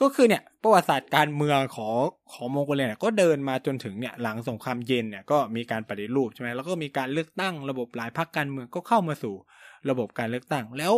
[0.00, 1.96] ก็คือเนี่ยประวัติศาสตร์การเมืองของ
[2.32, 9.34] ของมองโกเลียก็เดินมาจนถึงเนี่ยหลังสงครามเย็นเนี่ยก็มีการปฏิรูปใช่ไหมแล้วก็มีการเลือกตั้งระบบหลายพรรคการเมืองก็เข้ามาสู่
[9.90, 10.94] ระบบการเลือกตั้ง แล้ว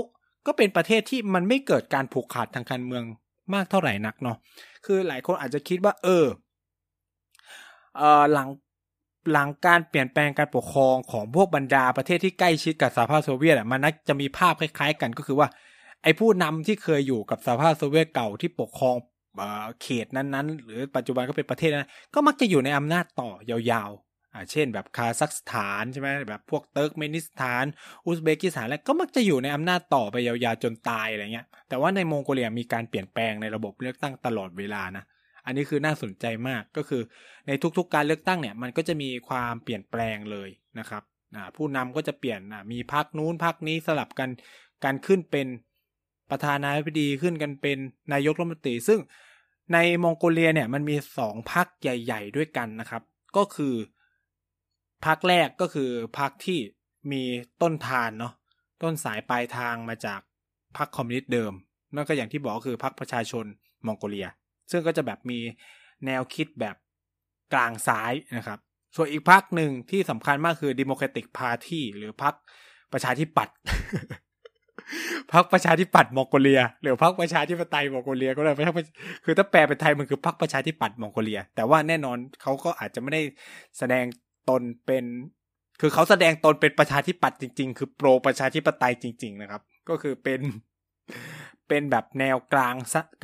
[0.47, 3.05] ก็เป็นประเทศที่มันไม่เกิดการผูกขาดทางการเมือง
[3.55, 4.37] มากเท่าไหร่นักเนาะ
[4.87, 6.27] คือหลายคนอาจจะคิดว่า เออ
[7.97, 8.49] เออหลัง
[9.33, 15.49] หลังการเปลี่ยนแปลงการปกครองของพวกบรรดาประเทศที่ใกล้ชิดกับสหภาพโซเวียตอะมันนักจะมีภาพคล้าย ๆ กันก็คือว่า
[16.03, 18.97] ไอ้ผู้นำที่เคยอยู่กับสหภาพโซเวียตเก่าที่ปกครอง
[19.83, 27.65] เขตนั้นๆ หรือปัจจุบันก็เป็นประเทศนั้นก็มักจะอยู่ในอำนาจต่อยาวๆอ่าเช่นแบบคาซัคสถานใช่ไหมแบบพวกเติร์กเมนิสถาน
[28.07, 35.05] อุซเบกิสถานแล้วก็มักจะอยู่ในอำนาจต่อไปยาวๆจนตายอะไรเงี้ย แต่ว่าในมองโกเลียมีการเปลี่ยนแปลงในระบบเลือกตั้งตลอดเวลานะ
[35.47, 37.03] อันนี้คือน่าสนใจมากก็คือ
[37.47, 41.03] ในทุกๆการเลือกตั้งเนี่ยมันก็จะมีความเปลี่ยนแปลงเลยนะครับ
[41.57, 42.41] ผู้นำก็จะเปลี่ยน
[42.73, 44.31] มีพรรคนู้นพรรคนี้สลับกัน
[44.85, 45.47] การขึ้นเป็น
[46.31, 47.79] ประธานาธิบดีขึ้นกันเป็น
[48.13, 49.01] นายกรัฐมนตรี ซึ่ง
[49.73, 53.03] ในมองโกเลียเนี่ยมันมีสองพรรคใหญ่ ๆ ด้วยกันนะครับ
[53.37, 53.75] ก็คือ
[55.07, 56.59] พรรคแรกก็คือพรรคที่
[57.13, 57.23] มี
[57.63, 58.33] ต้นทานเนาะ
[58.83, 60.21] ต้นสายปลายทางมาจาก
[60.77, 61.53] พรรคคอมมิวนิสต์เดิม
[61.95, 63.45] นั่นก็อย่างที่บอกคือพรรคประชาชน
[63.87, 64.29] มองโกเลีย
[64.71, 65.39] ซึ่งก็จะแบบมี
[66.07, 66.77] แนวคิดแบบ
[67.53, 68.59] กลางซ้ายนะครับ
[68.97, 72.35] ส่วนอีกพรรคหนึ่งที่สำคัญมากคือ Democratic Party หรือพรรค
[72.93, 73.57] ประชาธิปัตย์
[75.33, 78.73] พรรคประชาธิปัตย์มองโกเลีย หรือพรรคประชาธิปไตยมองโกเลียก็ได้ไม่ใช่
[79.25, 83.23] คือถ้าแปลเป็นไทยมันคือพรรคประชาธิปัตย์มองโกเลีย แต่ว่าแน่นอนเขาก็อาจจะไม่ได้
[83.79, 84.05] แสดง
[84.49, 85.05] ตนเป็น
[85.81, 90.41] คือเขาแสดงตนเป็นประชาธิปัตย์จริง ๆ คือโปรประชาธิปไตยจริง ๆ นะครับ ก็คือเป็น
[91.69, 92.75] เป็นแบบแนวกลาง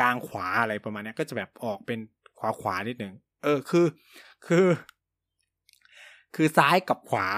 [0.00, 1.98] กลางขวาอะไรประมาณนี้ก็จะแบบออกเป็น
[2.38, 3.12] ขวาขวานิดหนึ่ง
[3.44, 3.86] เออคือ
[4.46, 4.66] คือ
[6.34, 7.28] คือซ้ายกับขวา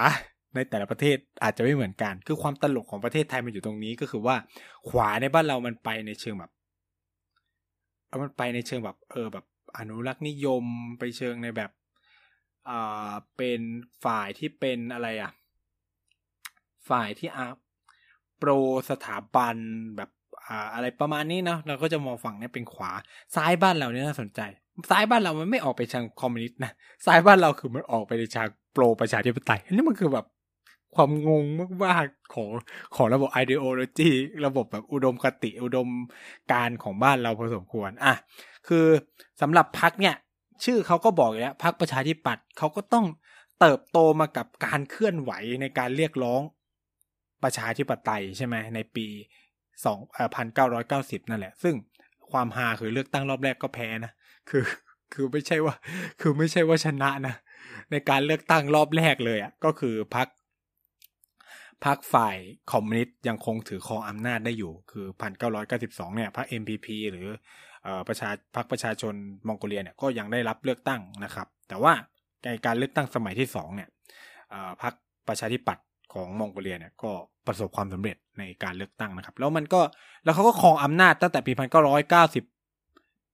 [0.55, 4.35] ในแต่ละประเทศอาจจะไม่เหมือนกัน คือความตลกของประเทศไทยมันอยู่ตรงนี้ก็คือว่า
[4.89, 6.51] ขวาในบ้านเรามันไปในเชิงแบบ
[8.07, 9.45] เอามันไปในเชิงแบบ เออแบบ
[9.77, 10.63] อนุรักษ์นิยม
[10.99, 11.71] ไปเชิงในแบบ
[12.69, 13.61] อ่าเป็น
[14.03, 15.31] ฝ่ายที่เป็นอะไรอะ
[16.89, 17.45] ฝ่ายที่อา
[18.37, 18.49] โปร
[18.89, 19.55] สถาบัน
[19.97, 20.09] แบบ
[20.47, 22.91] อ่าอะไรประมาณนี้เนาะเราก็จะมองฝั่งนี้เป็นขวา
[23.35, 24.41] ซ้ายบ้านเราเนี่ยน่าสนใจ
[24.89, 26.71] ซ้ายบ้านเรามันไม่ออกไปทางคอมมิวนิสต์นะ
[27.05, 30.25] ซ้ายบ้านเราคือมันออกไปในทางโปรประชาธิปไตยอันนี้มันคือแบบ
[30.95, 31.43] ความงง
[31.85, 32.49] มากๆของ
[32.95, 34.11] ของระบบ ideology
[34.45, 35.87] ระบบแบบอุดมคติอุดม
[36.51, 38.13] การของบ้านเราพอสมควร อะ
[38.67, 38.85] คือ
[39.41, 40.15] สำหรับพักเนี่ย
[40.65, 43.05] ชื่อเขาก็บอกแล้วพักประชาธิปัตย์เขาก็ต้อง
[43.59, 46.41] เติบโตมากับการเคลื่อนไหวในการเรียกร้อง
[47.43, 49.05] ประชาธิปไตยใช่ไหมในปี
[49.85, 49.99] สอง
[50.35, 51.75] พันเก้าร้อยเก้าสิบนั่นแหละ ซึ่ง
[52.31, 54.11] ความฮาคือเลือกตั้งรอบแรกก็แพ้นะ
[54.49, 54.63] คือ
[55.13, 55.75] คือไม่ใช่ว่า
[56.21, 57.35] คือไม่ใช่ว่าชนะนะ
[57.91, 60.27] ในการเลือกตั้งรอบแรกเลยอะก็คือพรรค
[61.85, 62.37] พรรคฝ่าย
[62.71, 67.27] คอมมิวนิสต์ยังคงถือครองอำนาจได้อยู่ คือพันเก้าร้อยเก้าสิบสองเนี่ยพรรค MPP หรือ
[68.07, 69.13] ประชาพรรคประชาชน
[69.47, 71.93] มองโกเลียเนี่ยก็ยังได้รับเลือกตั้งนะครับ แต่ว่า
[72.45, 73.89] ในการเลือกตั้งสมัยที่สองเนี่ย
[74.81, 74.93] พรรค
[75.27, 77.11] ประชาธิปัตย์ของมองโกเลียเนี่ยก็
[77.47, 79.81] ประสบความสำเร็จในการเลือกตั้งนะครับ แล้วมันก็
[80.23, 82.45] แล้วเขาก็ครองอำนาจตั้งแต่ปีพันเก้าร้อยเก้าสิบ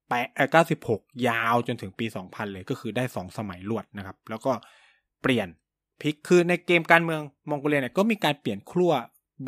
[0.09, 4.51] แปดเก้าสิบหกยาวจนถึงปีสองพันเลยก็คือได้สองสมัยรวดนะครับ แล้วก็
[5.21, 5.47] เปลี่ยน
[6.01, 8.91] พลิกคือในเกมการเมืองมองโกเลียเนี่ยก็มีการเปลี่ยนครัว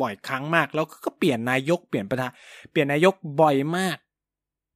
[0.00, 2.32] บ่อยครั้งมาก แล้วก็เปลี่ยนนายกเปลี่ยนประธาน
[2.70, 3.96] เปลี่ยนนายกบ่อยมาก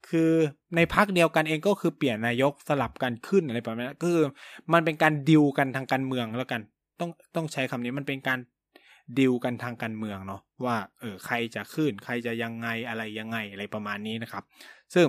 [0.08, 0.32] คือ
[0.76, 4.24] ในพักเดียวกันเองก็คือเปลี่ยนนายกสลับกันขึ้นอะไรประมาณนั้นก็คือ
[4.72, 6.60] มันเป็นการดิวกันทางการเมืองแล้วกัน
[7.00, 8.38] ต้องต้องใช้คำนี้มันเป็นการ
[9.18, 14.44] ดิวกันทางการเมืองเนาะว่าเออใครจะขึ้น ใครจะยังไงอะไรยังไงอะไรประมาณนี้นะครับ
[14.94, 15.06] ซึ่ง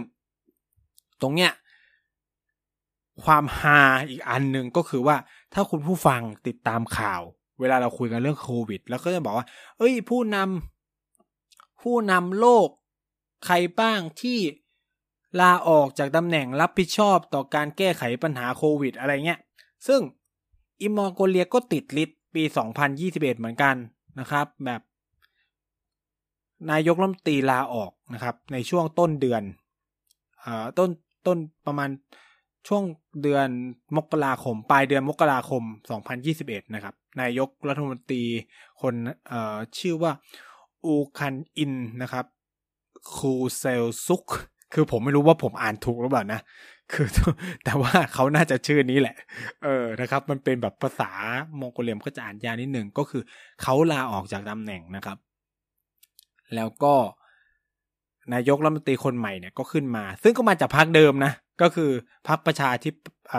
[1.21, 1.51] ตรงเนี้ย
[3.23, 5.15] ความฮาอีกอันหนึ่งก็คือว่า
[5.53, 7.21] ถ้าคุณผู้ฟังติดตามข่าว
[7.59, 9.45] เวลาเราคุยกันเรื่องโควิด แล้วก็จะบอกว่า
[9.77, 12.67] เอ้ย ผู้นำผู้นำโลก
[13.45, 14.39] ใครบ้างที่
[15.41, 19.39] ลาออกจากตำแหน่งรับผิดชอบต่อการแก้ไขปัญหาโควิด อะไรเงี้ย
[19.87, 22.43] ซึ่งไอมองโกเลียก็ติด list ปี
[22.91, 23.75] 2021 เหมือนกัน
[24.19, 24.81] นะครับ แบบ
[26.71, 29.43] นายกรัฐมนตรีลาออกนะครับ ในช่วงต้นเดือน
[30.43, 30.89] อ่าต้น
[31.27, 31.89] ต้นประมาณ
[32.67, 32.83] ช่วง
[33.21, 33.49] เดือน
[33.97, 35.63] มกราคม ปลายเดือนมกราคม
[36.19, 38.23] 2021 นะครับ นายกรัฐมนตรี
[38.81, 38.93] คน
[39.27, 40.11] เอ่อชื่อว่า
[40.85, 42.25] อูคันอินนะครับ
[43.15, 44.25] คูเซลซุก
[44.73, 46.39] คือผมไม่รู้ว่าผมอ่านถูกหรือเปล่านะ
[46.93, 47.07] คือ
[47.63, 49.15] แต่ว่าเขาน่าจะชื่อนี้แหละ
[49.63, 51.11] เออนะครับ มันเป็นแบบภาษา
[51.59, 53.21] มองโกเลียมก็จะอ่านยาวนิดหนึ่งก็คือ
[53.61, 55.17] เขาลาออกจากตำแหน่งนะครับ
[56.55, 56.93] แล้วก็
[58.33, 61.89] นายกรัฐมนตรีคนใหม่เนี่ยก็ขึ้นมา ซึ่งก็มาจากพรรคเดิมนะ ก็คือ
[62.27, 62.89] พรรคประชาธิ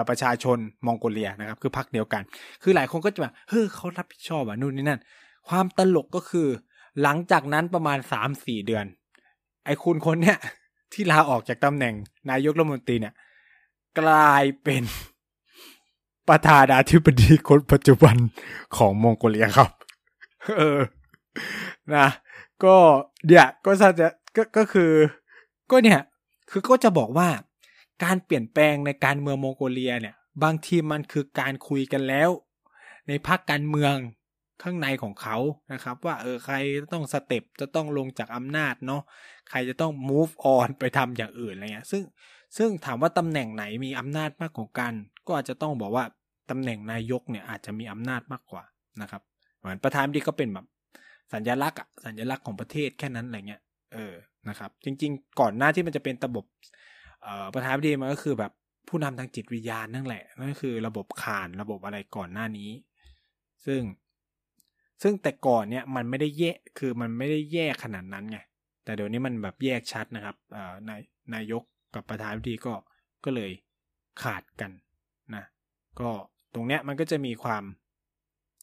[0.08, 2.22] ประชาชนมองโกเลียนะครับ คือพรรคเดียวกัน
[2.62, 5.00] คือหลายคนก็จะแบบเฮ้ยเขารับผิดชอบอะนู่นนี่นั่น
[5.48, 6.48] ความตลกก็คือ
[7.02, 8.84] หลังจากนั้นประมาณสามสี่เดือน
[9.64, 10.38] ไอ้คุณคนเนี้ย
[10.92, 11.94] ที่ลาออกจากตำแหน่ง
[12.30, 13.14] นายกรัฐมนตรีเนี่ย
[14.00, 14.82] กลายเป็น
[16.28, 18.16] ประธานาธิบดีคนปัจจุบัน
[18.76, 19.70] ของมองโกเลียครับ
[20.56, 20.80] เออ
[21.94, 22.08] นะ
[22.64, 22.76] ก็
[23.26, 24.90] เดี๋ยวก็จะก็ก็คือ
[25.70, 26.00] ก็เนี่ย
[26.50, 27.28] คือก็จะบอกว่า
[28.02, 32.30] การเปลี่ยนแปลงในการเมืองมองโกเลียเนี่ย บางทีมันคือการคุยกันแล้ว
[33.08, 33.94] ในภาคการเมือง
[34.62, 35.36] ข้างในของเขา
[35.72, 36.54] นะครับ ว่าเออใคร
[36.92, 39.02] ต้องสเต็ปจะต้องลงจากอำนาจเนาะ
[39.50, 42.02] ใครจะต้อง move on ไปทำอย่างอื่นอะไรเงี้ยซึ่ง
[42.56, 44.92] ซึ่งถามว่าตำแหน่งไหนมีอำนาจมากกว่ากัน
[45.26, 46.04] ก็อาจจะต้องบอกว่า
[46.50, 48.64] ตำแหน่งนายกเนี่ยอาจจะมีอำนาจมากกว่า
[49.02, 49.22] นะครับ
[49.58, 50.66] เหมือนประธานดีก็เป็นแบบ
[51.32, 53.62] สัญลักษณ์อะสัญลักษณ์ของประเทศแค่นั้นอะไรเงี้ย
[53.94, 54.14] เออ
[54.48, 56.44] นะครับ จริง ๆ ก่อนหน้าที่มันจะเป็นระบบ
[57.54, 58.52] ประธานาธิบดีมันก็คือแบบ
[58.88, 62.70] ผู้นำทางจิตวิญญาณนั่นแหละ นั่นคือระบบขานระบบอะไรก่อนหน้านี้
[63.66, 63.82] ซึ่ง
[65.02, 68.38] ซึ่งแต่ก่อนเนี่ยมันไม่ได้แยกคือมันไม่ได้แยกขนาดนั้นไง
[68.84, 70.36] แต่เดี๋ยวนี้มันแบบแยกชัดนะครับ
[70.88, 71.00] นาย
[71.34, 71.62] นายก
[71.94, 72.74] กับประธานาธิบดีก็
[73.24, 73.50] ก็เลย
[74.22, 74.70] ขาดกัน
[75.34, 75.44] นะ
[76.00, 76.10] ก็
[76.54, 77.64] ตรงเนี้ยมันก็จะมีความ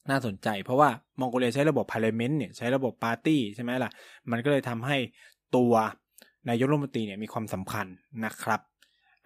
[0.09, 3.91] น่าสนใจ เพราะว่ามองโกเลียใช้ระบบ parliament เนี่ยใช้ระบบปาร์ตี้ใช่ไหมล่ะ
[4.31, 4.97] มันก็เลยทำให้
[5.55, 5.73] ตัว
[6.49, 7.85] นายกรัฐมนตรีเนี่ยมีความสำคัญ
[8.25, 8.61] นะครับ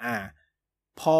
[0.03, 0.15] อ่า
[0.99, 1.17] พอ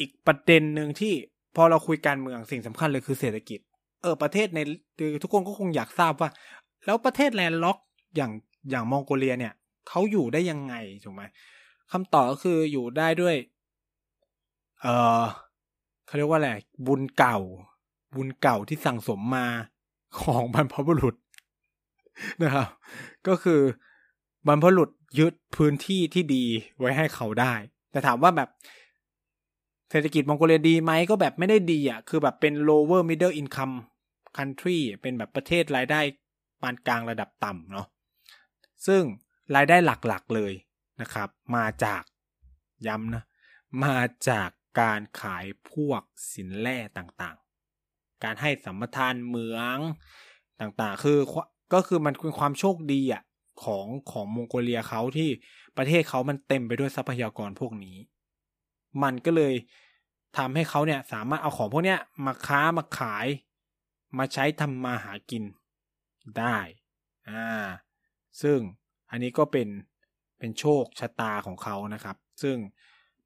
[0.00, 1.14] อีกประเด็นหนึ่งที่
[1.56, 3.60] พอเราคุยการเมืองสิ่งสำคัญเลยคือเศรษฐกิจ
[4.02, 4.60] เออประเทศใน
[5.22, 6.30] ทุกคนก็คงอยากทราบว่า
[6.84, 7.78] แล้วประเทศ landlocked
[8.16, 8.32] อย่าง
[8.70, 9.52] อย่างมองโกเลียเนี่ย
[9.88, 11.22] เขาอยู่ได้ยังไงถูกไหม
[11.92, 13.36] คำตอบก็คืออยู่ได้ด้วย
[14.80, 14.86] เอ
[15.20, 15.22] อ
[16.06, 16.50] เขาเรียกว่าอะไร
[16.86, 17.38] บุญเก่า
[18.14, 19.46] บุญเก่าที่สั่งสมมา
[20.20, 21.16] ของบรรพบุรุษ
[22.42, 22.68] นะครับ
[23.26, 23.60] ก็คือ
[24.46, 26.44] บรรพบุรุษยึดพื้นที่ที่ดี
[26.78, 27.54] ไว้ให้เขาได้
[27.90, 28.48] แต่ถามว่าแบบ
[29.90, 33.74] เศรษฐกิจมองโกเลียดีไหมก็แบบไม่ได้ดีอะ คือแบบเป็น lower middle income
[34.36, 36.00] country เป็นแบบประเทศรายได้
[36.60, 37.86] ปานกลางระดับต่ำเนาะ
[38.86, 39.02] ซึ่ง
[39.56, 40.52] รายได้หลักๆเลย
[41.00, 42.02] นะครับ มาจาก
[42.86, 43.24] ย้ำนะ
[43.84, 43.96] มา
[44.28, 44.50] จาก
[44.80, 46.02] การขายพวก
[46.32, 49.78] สินแร่ต่างๆ การให้สัมปทานเหมือง
[50.60, 51.18] ต่างๆ คือ
[51.72, 53.22] ก็คือมันเป็นความโชคดีอะ
[53.64, 55.30] ของของมองโกเลียเขาที่
[55.76, 57.96] ประเทศเขามันเต็มไปด้วยทรัพยากรพวกนี้
[59.02, 59.54] มันก็เลย
[60.36, 63.26] ทำให้เขาเนี่ยสามารถเอาของพวกเนี้ยมาค้ามาขาย
[64.18, 65.44] มาใช้ทำมาหากิน
[66.38, 66.58] ได้
[67.30, 67.46] อ่า
[68.42, 68.58] ซึ่ง
[69.10, 69.68] อันนี้ก็เป็น
[70.38, 72.56] เป็นโชคชะตาของเขานะครับ ซึ่ง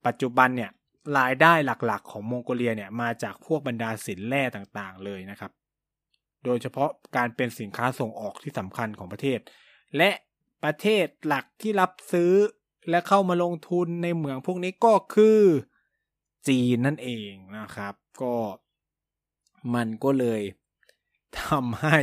[0.06, 0.70] ปัจจุบันเนี่ย
[1.18, 5.52] รายได้หลักๆ ของมองโกเลียเนี่ยมาจากพวกบรรดาสินแร่ต่างๆเลยนะครับ
[6.44, 9.40] โดยเฉพาะการเป็นสินค้าส่งออกที่สำคัญของประเทศ
[9.96, 10.10] และ
[10.64, 12.32] ประเทศหลักที่รับซื้อ
[12.90, 15.40] และเข้ามาลงทุนในเหมืองพวกนี้ก็คือ
[16.48, 18.34] จีนนั่นเองนะครับ ก็
[19.74, 20.42] มันก็เลย
[21.42, 21.98] ทำให้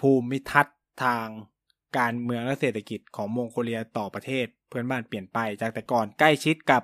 [0.00, 1.26] ภูมิทัศน์ทาง
[1.98, 6.82] การเมืองและเศรษฐกิจของมองโกเลียต่อประเทศเพื่อนบ้านเปลี่ยนไปจากแต่ก่อนใกล้ชิดกับ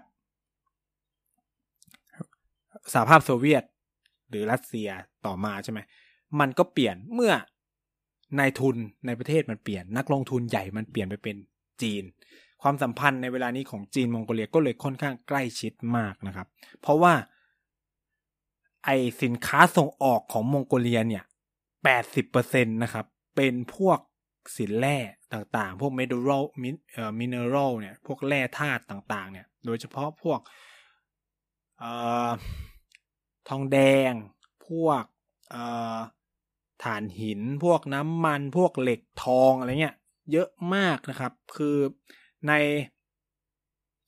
[2.93, 3.65] สหภาพโซเวียต
[4.29, 4.89] หรือรัสเซีย
[5.27, 5.81] ต่อมาใช่ไหม
[6.41, 7.33] มันก็เปลี่ยนเมื่อ
[8.39, 11.37] นายทุนในประเทศมันเปลี่ยน นักลงทุนใหญ่มันเปลี่ยนไปเป็น
[11.83, 12.05] จีน
[12.63, 16.47] ความสัมพันธ์ในเวลานี้ของจีนมองโกเลียก็เลยค่อนข้างใกล้ชิดมากนะครับ
[16.81, 17.15] เพราะว่า
[18.85, 18.91] ไอ
[19.23, 21.25] สินค้าส่งออกของมองโกเลียเนี่ย
[21.85, 23.99] แปดสิบเปอร์เซ็นตนะครับ เป็นพวก
[24.57, 24.99] สินแร่
[25.33, 30.41] ต่างๆ พวกเมดูรัลมินเนอรัลเนี่ย พวกแร่ธาตุต่างๆ เนี่ย โดยเฉพาะพวก
[31.83, 31.85] อ
[33.49, 33.79] ทองแด
[34.11, 34.13] ง
[34.69, 35.05] พวก
[36.83, 39.97] ถ่านหิน พวกน้ำมัน พวกเหล็กทองอะไรเงี้ย
[40.33, 41.77] เยอะมากนะครับ คือ
[42.47, 42.53] ใน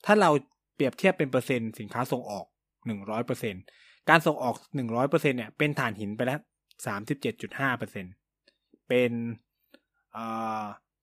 [0.05, 0.31] ถ้าเรา
[0.75, 2.47] เปรียบเทียบเป็นเปอร์เซ็นต์สินค้าส่งออก
[2.87, 3.55] หนึ่งร้อยเปอร์เซ็น
[4.09, 6.41] การส่งออกหนึ่งร้อยเปอร์เซ็นเนี่ยเป็นถ่านหินไปแล้ว
[6.87, 8.05] สามสิบเจ็ดจุดห้าเปอร์เซ็น
[8.89, 9.13] เป็น
[10.17, 10.19] อ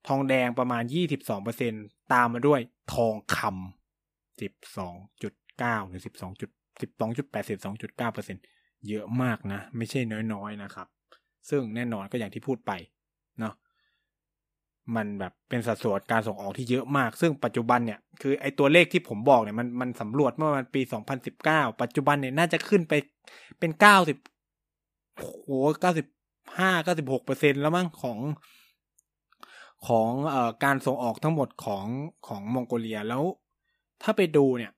[0.07, 1.73] ทองแดงประมาณยี่สิบสองเปอร์เซ็น
[2.13, 2.59] ตามมาด้วย
[2.93, 6.49] ทองคำสิบสองจุดเก้าหรือสิบสองจุด
[6.81, 8.37] สิบสองจุดแปดสิบสองจุดเก้าเปอร์เซ็น
[8.89, 9.99] เยอะมากนะ ไม่ใช่
[10.33, 10.87] น้อยๆนะครับ
[11.49, 12.71] ซึ่งแน่นอนก็อย่างที่พูดไป
[13.39, 13.53] เนาะ
[14.95, 22.93] มันแบบเป็นสัดส่วนการส่งออกที่เยอะมาก ซึ่งปัจจุบันเนี่ยคือไอตัวเลขที่ผมบอกเนี่ยมันมันสำรวจเมื่อวันปีสองพันสิบเก้าปัจจุบันเนี่ยน่าจะขึ้นไป
[23.59, 24.17] เป็นเก้าสิบ
[25.17, 25.49] โห
[25.81, 26.07] เก้าสิบ
[26.59, 28.19] ห้าเก้าสิบหกเปอร์เซ็นแล้วมั้งของ
[29.87, 31.85] ของเอ่อการส่งออกทั้งหมดของ
[32.27, 33.23] ของมองโกเลียแล้ว
[34.03, 34.71] ถ้าไปดูเนี่ย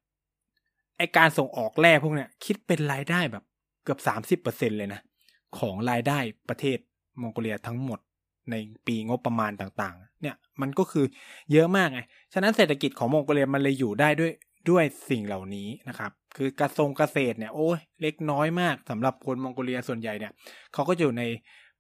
[0.98, 3.44] ไอการส่งออกแร่พวกเนี้ยคิดเป็นรายได้แบบ
[3.84, 5.02] เกือบสามสิบเปอร์เซ็นเลยนะ
[5.60, 6.78] ของรายได้ประเทศ
[7.22, 8.00] มองโกเลียทั้งหมด
[8.52, 8.56] ใน
[8.88, 11.06] ปีงบประมาณต่างๆ เนี่ยมันก็คือ
[11.52, 12.00] เยอะมากไง
[12.34, 14.32] ฉะนั้นเศรษฐกิจของมองโกเลียมันเลยอยู่ได้ด้วย
[14.70, 20.34] ด้วยสิ่งเหล่านี้นะครับ คือกระทรงเกษตรเนี่ยโอ้ยเล็กน้อยมากสำหรับคนมองโกเลียส่วนใหญ่เนี่ย
[20.74, 21.24] เขาก็อยู่ใน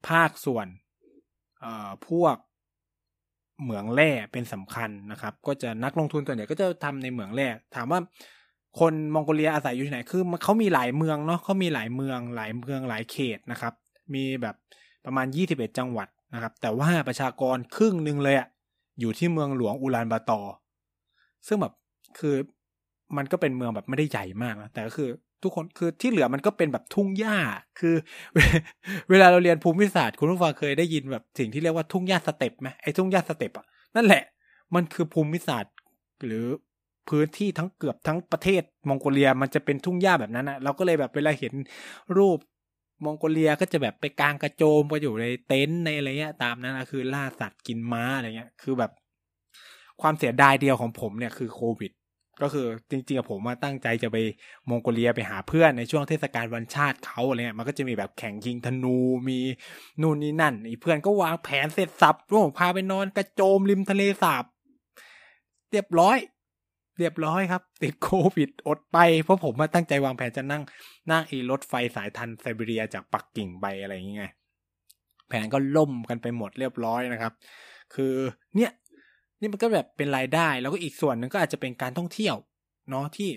[0.07, 0.67] ภาคส่วน
[1.61, 2.35] เอ่อพวก
[3.61, 7.99] เหมืองแร่เป็นสำคัญนะครับ ก็จะนักลงทุนส่วนใหญ่ก็จะทำในเหมืองแร่ถามว่า
[8.79, 13.73] คนมองโกเลียอาศัยอยู่ที่ไหน คือเขามีหลายเมืองเนาะเขามีหลายเมืองหลายเมืองหลายเขตนะครับ
[14.13, 14.55] มีแบบ
[15.05, 18.47] ประมาณยี่สิบเอ็ดจังหวัดนะครับ แต่ว่าประชากรครึ่งหนึ่งเลยอะ
[18.99, 20.41] อยู่ที่เมืองหลวงอุลานบาตอ
[21.47, 21.73] ซึ่งแบบ
[22.19, 22.35] คือ
[23.17, 25.09] มันก็เป็นเมืองแบบไม่ได้ใหญ่มากนะ แต่ก็คือ
[25.43, 27.37] ทุกคนคือที่เหลือมันก็เป็นแบบทุ่งหญ้า
[27.79, 27.95] คือ
[29.09, 34.23] เวลาเราเรียนภูมิศาสตร์คุณผู้ฟังเคยได้ยินแบบสิ่งที่เรียกว่าทุ่งหญ้าสเตปป์ไหมไอ้ทุ่งหญ้าสเตปป์อะนั่นแหละ
[34.75, 35.73] มันคือภูมิศาสตร์
[36.25, 36.45] หรือ
[37.09, 41.53] พื้นที่ทั้งเกือบทั้งประเทศมองโกเลียมันจะเป็นทุ่งหญ้าแบบนั้นนะเราก็เลยแบบเวลาเห็น
[42.17, 42.37] รูป
[43.05, 48.91] มองโกเลียก็จะแบบไปกลางกระโจมไปอยู่ในเต็นท์ในอะไรเงี้ยตามนั้นนะคือล่าสัตว์กินม้าอะไรเงี้ย คือแบบ
[50.01, 51.91] ความเสียดายเดียวของผมเนี่ยคือโควิด
[52.41, 54.17] ก็คือจริงๆผมมาตั้งใจจะไป
[54.69, 59.39] มองโกเลียไปหาเพื่อนในช่วงเทศกาลวันชาติเขาอะไรเงี้ยมันก็จะมีแบบแข่งยิงธนูมี
[60.01, 64.45] นู่นนี่นั่นอีเพื่อนก็วางแผนเสร็จสับโอ้พาไปนอนกระโจมริมทะเลสาบ
[65.71, 66.17] เรียบร้อย
[66.99, 70.63] เรียบร้อยครับ ติดโควิดอดไป เพราะผมมาตั้งใจวางแผนจะนั่ง
[71.11, 74.33] นั่งอีรถไฟสายทันไซบีเรียจากปักกิ่งไปอะไรอย่างเงี้ย
[75.27, 77.33] แผนก็ล่มกันไปหมดเรียบร้อยนะครับ
[77.95, 78.13] คือ
[78.55, 78.71] เนี่ย
[79.39, 82.35] นี่มันก็แบบเป็นรายได้ แล้วก็อีกส่วนหนึ่งก็อาจจะเป็นการท่องเที่ยว
[82.89, 83.29] เนาะที่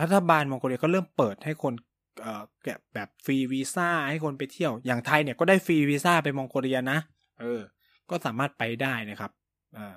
[0.00, 1.74] รัฐบาลมองโกเลียก็เริ่มเปิดให้คน
[2.22, 2.42] เอ่อ
[2.94, 6.98] แบบฟรีวีซ่าให้คนไปเที่ยว อย่างไทยเนี่ยก็ได้ฟรีวีซ่าไปมองโกเลียนะ
[7.40, 7.60] เออ
[8.10, 9.30] ก็สามารถไปได้นะครับ
[9.78, 9.96] อ่า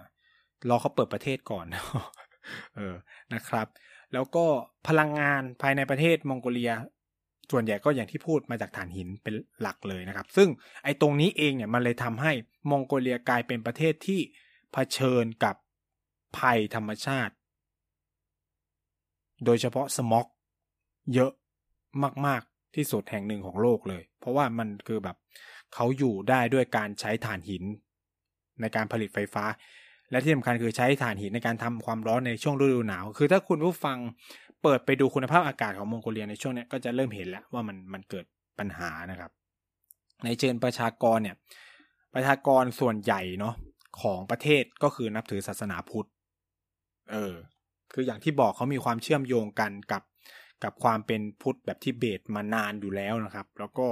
[0.70, 1.66] รอเขาเปิดประเทศก่อน
[2.76, 2.96] เออ
[3.34, 3.68] นะครับ
[4.14, 4.46] แล้วก็
[4.88, 6.72] พลังงานภายในประเทศมองโกเลีย
[7.52, 10.50] ส่วนใหญ่ก็อย่างที่พูดมาจากถ่านหินเป็นหลักเลยนะครับ ซึ่ง
[10.84, 12.32] ไอ้ตรงนี้เองเนี่ยมันเลยทำให้
[12.70, 14.20] มองโกเลียกลายเป็นประเทศที่
[14.74, 15.56] เผชิญกับ
[16.38, 17.34] ภัยธรรมชาติ
[19.46, 20.28] โดยเฉพาะสม็อก
[21.14, 21.32] เยอะ
[22.26, 25.18] มาก ๆ ที่สุดแห่งหนึ่งของโลกเลย เพราะว่ามันคือแบบ
[25.74, 27.64] เขาอยู่ได้ด้วยการใช้ถ่านหิน
[28.62, 29.46] ในการผลิตไฟฟ้า
[30.12, 33.98] และที่สำคัญคือใช้ถ่านหินในการทำความร้อนในช่วงฤดูหนาว คือถ้าคุณผู้ฟัง
[34.64, 38.26] เปิดไปดูคุณภาพอากาศของมองโกเลียในช่วงนี้ก็จะเริ่มเห็นแล้วว่ามันมันเกิด
[38.60, 39.32] ปัญหานะครับ
[40.26, 41.36] ในเชิงประชากรเนี่ย
[42.16, 43.56] ประชากรส่วนใหญ่เนาะ
[44.02, 46.08] ของประเทศก็คือนับถือศาสนาพุทธ
[47.12, 47.34] เออ
[47.94, 50.04] คืออย่างที่บอกเขามีความเชื่อมโยงกันกับ
[50.64, 53.88] กับความเป็นพุทธแบบที่เบตมานานอยู่แล้วนะครับ แล้วก็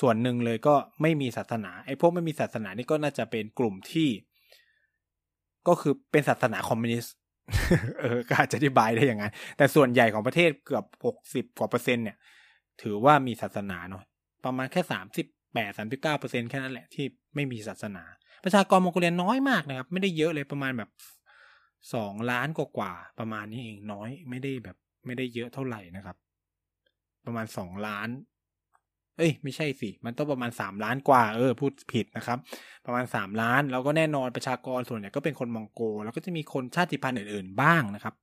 [0.00, 4.08] ส่วนหนึ่งเลยก็ไม่มีศาสนาไอ้พวกไม่มีศาสนานี่ก็น่าจะเป็นกลุ่มที่
[5.68, 7.14] ก็คือเป็นศาสนาคอมมิวนิสต์
[8.00, 12.16] เออก็อาจจะอธิบายได้อย่างนั้น แต่ส่วนใหญ่ของประเทศเกือบหกสิบกว่าเปอร์เซ็นต์เนี่ย
[12.82, 14.02] ถือว่ามีศาสนาเนาะ
[14.44, 17.04] ประมาณแค่สามสิบแปดสามสิบเก้าเปอร์เซ็นแค่นั้นแหละที่
[17.34, 18.04] ไม่มีศาสนา
[18.44, 20.90] ประชากรมองโกเลียน้อยมากนะครับ ไม่ได้เยอะเลยประมาณแบบ
[21.94, 26.16] สองล้านกว่าประมาณนี้เองน้อยไม่ได้แบบ ไม่ได้เยอะเท่าไหร่นะครับ
[27.24, 28.08] ประมาณสองล้าน
[29.16, 32.38] เอ้ยไม่ใช่สิ มันต้องประมาณสามล้านกว่า เออ พูดผิดนะครับ
[32.86, 38.14] ประมาณสามล้าน แล้วก็แน่นอนประชากรส่วนใหญ่ก็เป็นคนมองโก แล้วก็จะมีคนชาติพันธุ์อื่นๆบ้างนะครับ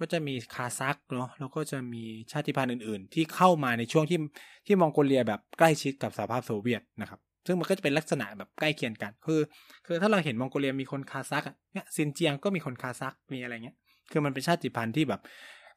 [0.00, 2.02] ก็จะมีคาซัคเนาะ แล้วก็จะมี
[2.32, 4.18] ชาติพันธุ์อื่นๆ ที่เข้ามาในช่วงที่
[4.66, 9.40] ที่มองโกเลียแบบใกล้ชิดกับสหภาพโซเวียตนะครับ ซึ่งมันก็จะเป็นลักษณะแบบใกล้เคียงกัน คือ
[9.86, 13.76] คือถ้าเราเห็นมองโกเลียมีคนคาซัคเนี่ยซินเจียงก็มีคนคาซัค มีอะไรเงี้ย
[14.10, 15.20] คือมันเป็นชาติพันธุ์ที่แบบ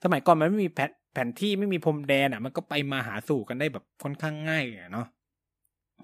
[0.03, 5.07] สมัยก่อนมันไม่มีแผน แผนที่ไม่มีพรมแดนอะ มันก็ไปมาหาสู่กันได้แบบค่อนข้างง่ายเนาะ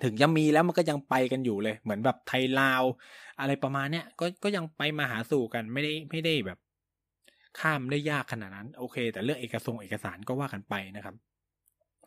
[0.03, 2.83] ถึงยังมีแล้วมันก็ยังไปกันอยู่เลย เหมือนแบบไทยลาว
[3.39, 6.59] อะไรประมาณเนี้ยก็ก็ยังไปมาหาสู่กันไม่ได้ไม่ได้แบบ
[7.59, 11.15] ข้ามได้ยากขนาดนั้น โอเค แต่เรื่องเอกสงเอกสารก็ว่ากันไปนะครับ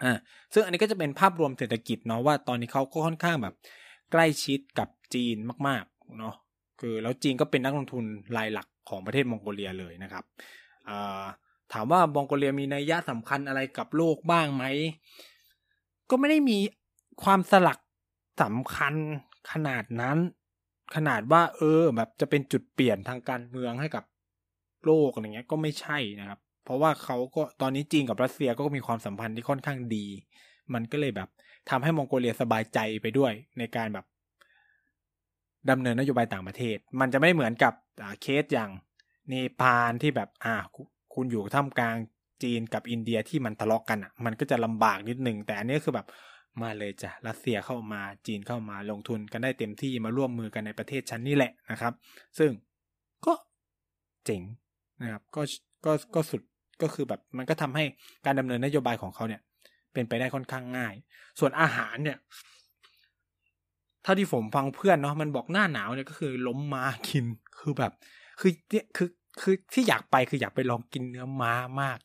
[0.03, 0.13] อ่า
[0.53, 3.55] ซึ่งอันนี้ก็จะเป็นภาพรวมเศรษฐกิจเนาะว่าตอนนี้เขาก็ค่อนข้างแบบ
[4.13, 5.37] ใกล้ชิดกับจีน
[5.69, 6.35] มากๆเนาะ
[6.81, 8.05] คือแล้วจีนก็เป็นนักลงทุน
[8.37, 10.25] รายหลักของประเทศมองโกเลียเลยนะครับ
[10.89, 11.23] อ่า
[11.73, 14.65] ถามว่ามองโกเลียมีนัยยะสำคัญอะไรกับโลกบ้างไหม
[16.11, 16.59] ก็ไม่ได้มี
[17.23, 17.79] ความสลัก
[18.43, 18.95] สำคัญ
[19.51, 20.19] ขนาดนั้น
[20.95, 24.05] ขนาดว่า เออ แบบจะเป็นจุดเปลี่ยนทางการเมืองให้กับ
[24.85, 30.07] โลกอะไรเงี้ยก็ไม่ใช่นะครับ เพราะว่าเขาก็ตอนนี้จีนกับรัสเซียก็มีความสัมพันธ์ที่ค่อนข้างดี
[30.75, 31.29] มันก็เลยแบบ
[31.71, 34.07] ทำให้มองโกเลียสบายใจไปด้วยในการแบบ
[35.71, 37.73] ดำเนินนโยบายต่างประเทศ มันจะไม่เหมือนกับ
[38.23, 38.71] เคสอย่าง
[39.29, 40.57] เนปาลที่แบบอ่า
[41.15, 41.97] คุณอยู่ท่ามกลาง
[42.43, 46.07] จีนกับอินเดียที่มันทะเลาะกกันอะ มันก็จะลำบากนิดหนึ่งแต่อันนี้คือแบบ
[46.63, 51.93] มาเลยจ้ะรัสเซียเข้ามาจีนเข้ามาลงทุนกันได้เต็มที่มาร่วมมือกันในประเทศชั้นนี่แหละนะครับ
[52.39, 52.51] ซึ่ง
[53.27, 53.33] ก็
[54.25, 54.43] เจ๋ง
[55.03, 55.43] นะครับก็
[55.85, 56.43] ก็ก็สุด
[56.83, 57.85] ก็คือแบบมันก็ทำให้
[58.25, 59.41] การดำเนินนโยบายของเขาเนี่ย
[59.93, 60.95] เป็นไปได้ค่อนข้างง่าย
[61.39, 62.19] ส่วนอาหารเนี่ย
[64.03, 67.25] เท่าที่ผมฟังเพื่อนเนาะมันบอกหน้าหนาวเนี่ยก็คือล้มมากิน
[67.59, 67.93] คือแบบ
[68.41, 69.09] คือเนี่ยคือ
[69.41, 71.99] คือที่อยากไปคืออยากไปลองกินเนื้อม้ามาก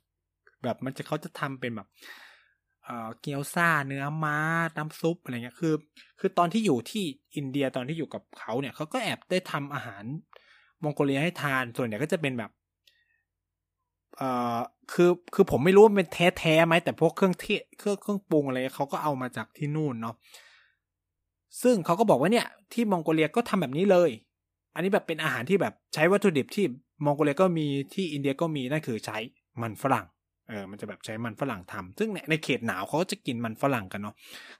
[0.64, 1.88] แบบมันจะเขาจะทำเป็นแบบ
[2.84, 4.38] เอ่อเกี๊ยวซ่าเนื้อม้า
[4.78, 5.74] น้ำซุปอะไรเงี้ยคือ
[6.20, 7.04] คือตอนที่อยู่ที่
[7.36, 10.04] อินเดียตอนที่อยู่กับเขาเนี่ยเขาก็แอบได้ทำอาหาร
[10.84, 12.52] มองโกเลียให้ทานส่วนใหญ่ก็จะเป็นแบบ
[14.18, 14.60] เอ่อ
[14.92, 20.16] คือคือผมไม่รู้ว่าเป็นแท้แท้ไหมแต่พวกเครื่องเทศเครื่องเครื่องปรุงอะไรเขาก็เอามาจากที่นู่นเนาะ
[21.62, 24.10] ซึ่งเขาก็บอกว่าเนี่ย ที่มองโกเลียก็ทำแบบนี้เลย
[24.74, 26.66] อันนี้แบบเป็นอาหารที่แบบใช้วัตถุดิบที่
[27.04, 29.18] มองโกเลียก็มีที่อินเดียก็มีนั่นคือใช้
[29.62, 30.06] มันฝรั่ง
[30.50, 34.16] เออมันจะแบบใช้มันฝรั่งทำซึ่งในเขตหนาวเขาก็จะกินมันฝรั่งกันเนาะ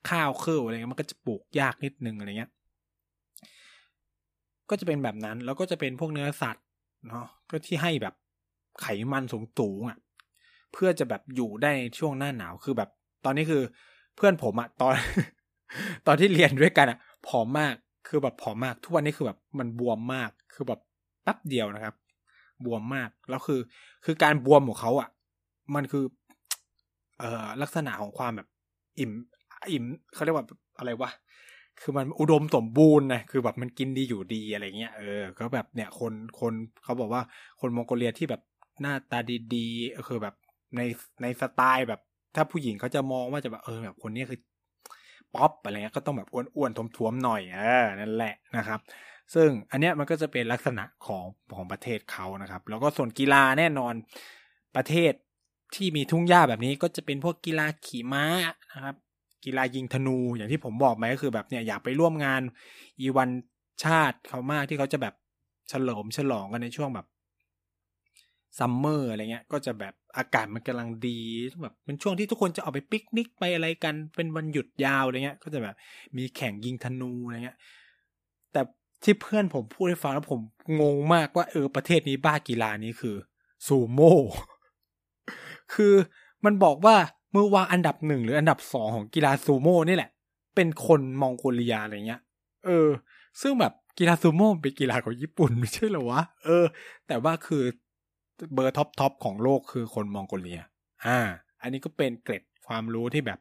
[0.10, 2.52] ข้าวเครื่ออะไรเงี้ยมันก็จะปลูกยากนิดนึงอะไรเงี้ย
[4.70, 6.66] ก็จะเป็นแบบนั้นแล้วก็จะเป็นพวกเนื้อสัตว์
[7.08, 8.14] เนาะก็ที่ให้แบบ
[8.82, 9.98] ไขมันสูงสูงอะ
[10.74, 12.90] เพื่อจะแบบอยู่ได้ช่วงหน้าหนาวคือแบบ
[13.26, 13.64] ตอนนี้คือ
[14.16, 14.94] เพื่อนผมอะตอน
[16.08, 17.74] ตอนที่เรียนด้วยกันอะผอมมาก
[18.08, 20.80] คือแบบผอมมากทุกวันนี้คือแบบมันบวมมากคือแบบ
[21.24, 21.96] แป๊บเดียวนะครับ
[22.66, 23.60] บวมมาก แล้วคือ
[24.06, 25.10] คือการบวมของเขาอะ
[25.76, 26.04] มันคือ
[27.20, 28.48] เอ่อลักษณะของความแบบ
[29.00, 29.12] อิ่ม
[29.72, 30.46] อิ่มเขาเรียกว่า
[30.80, 31.12] อะไรวะ
[31.82, 36.54] คือมันอุดมสมบูรณ์นะคือแบบมันกินดีอยู่ดีอะไรเงี้ยเออก็แบบเนี่ยคนคน
[36.84, 37.22] เขาบอกว่า
[37.62, 38.42] คนมองโกเลียที่แบบ
[38.82, 39.20] หน้าตา
[39.56, 40.36] ดีๆคือแบบ
[40.76, 40.82] ใน
[41.22, 42.02] ในสไตล์แบบ
[42.36, 44.40] ถ้าผู้หญิงเขาจะมองว่าจะแบบเออแบบคนนี้คือ
[45.36, 48.80] ป๊อปอะไรเงี้ยก็ต้องแบบอ้วนๆท้วมๆหน่อยเออนั่นแหละนะครับ
[49.34, 51.26] ซึ่งอันเนี้ยมันก็จะเป็นลักษณะของ
[51.56, 53.94] ของประเทศเขานะครับ แล้วก็ส่วนกีฬาแน่นอน
[54.76, 55.14] ประเทศ
[55.76, 58.26] ที่มีทุ่งหญ้าแบบนี้ก็จะเป็นพวกกีฬาขี่ม้า
[58.74, 58.96] นะครับ
[59.46, 62.42] กีฬายิงธนูอย่างที่ผมบอกไปก็คือแบบเนี่ยอยากไปร่วมงาน
[63.00, 63.30] อีวัน
[63.84, 65.14] ชาติเขามากที่เขาจะแบบ
[65.70, 67.08] เฉลิมฉลองกันในช่วงแบบ
[68.60, 71.20] ซัมเมอร์อะไรเงี้ย ก็จะแบบอากาศมันกำลังดี
[71.62, 75.76] แบบเป็นช่วงที่ทุกคนจะออกไปปิกนิกไปอะไรกัน เป็นวันหยุดยาวอะไรเงี้ย ก็จะแบบ
[76.18, 77.58] มีแข่งยิงธนูอะไรเงี้ย
[78.52, 78.62] แต่
[79.04, 80.42] ที่เพื่อนผมพูดให้ฟังแล้วผม
[80.82, 83.16] งงมากว่าเออประเทศนี้บ้ากีฬานี้คือ
[83.68, 84.16] ซูโม่
[85.74, 85.94] คือ
[86.46, 86.96] มันบอกว่า
[87.34, 90.10] มือวางอันดับหนึ่งหรืออันดับสองของกีฬาซูโม่นี่แหละ
[90.56, 92.22] เป็นคนมองโกเลียอะไรเงี้ย
[92.66, 92.90] เออ
[93.42, 96.66] ซึ่งแบบกีฬาซูโม่เป็นกีฬาของญี่ปุ่นไม่ใช่เหรอวะ เออ
[97.08, 97.64] แต่ว่าคือ
[98.54, 100.62] เบอร์ top top ของโลกคือคนมองโกเลีย
[101.06, 101.20] อ่า
[101.62, 103.40] อันนี้ก็เป็นเกร็ดความรู้ที่แบบ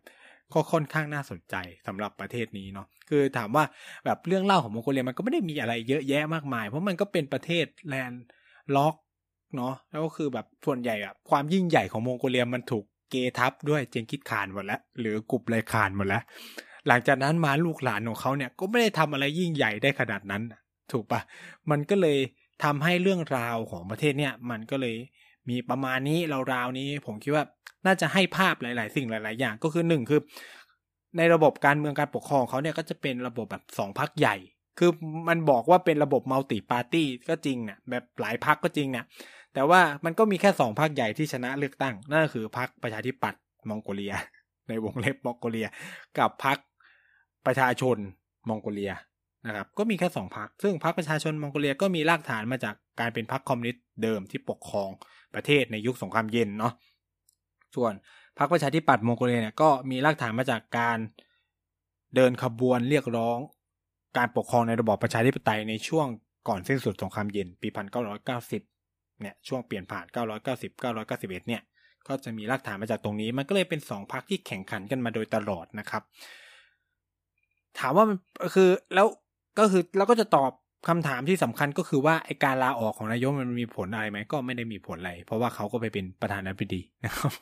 [0.55, 1.55] ก็ค่อนข้างน่าสนใจ
[1.87, 3.65] สำหรับประเทศนี้เนาะคือถามว่า
[4.05, 8.95] แบบเรื่องเล่าของมองโกเลียมันก็ไม่ได้มีอะไรเยอะแยะมากมาย เพราะมันก็เป็นประเทศ landlocked
[9.57, 16.23] เนาะแล้วก็คือแบบส่วนใหญ่อะความยิ่งใหญ่ของมองโกเลียมันถูกเกทับด้วยเจงกิสข่านหมดแล้ว หรือกลุ่มไรขานหมดแล้ว
[16.89, 20.43] หลังจากนั้นมาลูกหลานของเขาเนี่ยก็ไม่ได้ทำอะไรยิ่งใหญ่ได้ขนาดนั้น
[20.93, 21.21] ถูกปะ
[21.71, 22.19] มันก็เลย
[22.65, 24.97] ทำให้เรื่องราวของประเทศเนี่ยมันก็เลย
[25.49, 26.19] มีประมาณนี้
[26.53, 27.45] ราวๆนี้ผมคิดว่า
[27.87, 30.21] น่าจะให้ภาพหลาย ๆ สิ่งหลาย ๆ อย่างก็คือหนึ่งคือ
[31.19, 34.37] ในระบบการเมืองการปกครองเขาเนี่ยก็จะเป็นระบบแบบสองพักใหญ่
[34.79, 34.91] คือ
[35.29, 39.05] มันบอกว่าเป็นระบบมัลติปาร์ตี้ก็จริงเนี่ยแบบหลายพักก็จริงเนี่ย
[39.55, 44.15] แต่ว่ามันก็มีแค่สองพรรคใหญ่ที่ชนะเลือกตั้ง นั่นก็คือพรรคประชาธิปัตย์มองโกเลีย
[44.69, 45.69] ในวงเล็บมองโกเลีย
[46.19, 46.59] กับพรรค
[47.47, 47.97] ประชาชน
[48.49, 48.93] มองโกเลีย
[49.47, 54.91] นะครับก็มีแค่สองพรรคซึ่งพรรคประชาชนมองโกเลียก็มีรากฐานมาจากการเป็นพรรคคอมมิวนิสต์เดิมที่ปกครอง
[55.37, 56.73] ประเทศในยุคสงครามเย็นเนาะ
[57.75, 57.93] ส่วน
[58.39, 60.99] พรรคประชาธิปัตย์มองโกเลียเนี่ยก็มีรากฐานมาจากการ
[62.15, 63.39] เดินขบวนเรียกร้อง
[64.17, 66.07] การปกครองในระบอบประชาธิปไตยในช่วง
[66.49, 67.69] ก่อนสิ้นสุดสงครามเย็นปี
[68.45, 71.63] 1990 เนี่ยช่วงเปลี่ยนผ่าน 990 991 เนี่ย
[72.07, 76.03] ก็จะมีรากฐานมาจากตรงนี้ มันก็เลยเป็นสองพรรคที่แข่งขันกันมาโดยตลอดนะครับ
[77.79, 78.19] ถามว่ามัน
[78.55, 79.07] คือแล้ว
[79.59, 80.51] ก็คือเราก็จะตอบ
[80.89, 87.33] คำถามที่สำคัญก็คือว่าไอการลาออกของนายกมันมีผลอะไรไหมก็ไม่ได้มีผลอะไร เพราะว่าเขาก็ไปเป็นประธานาธิบดีนะครับ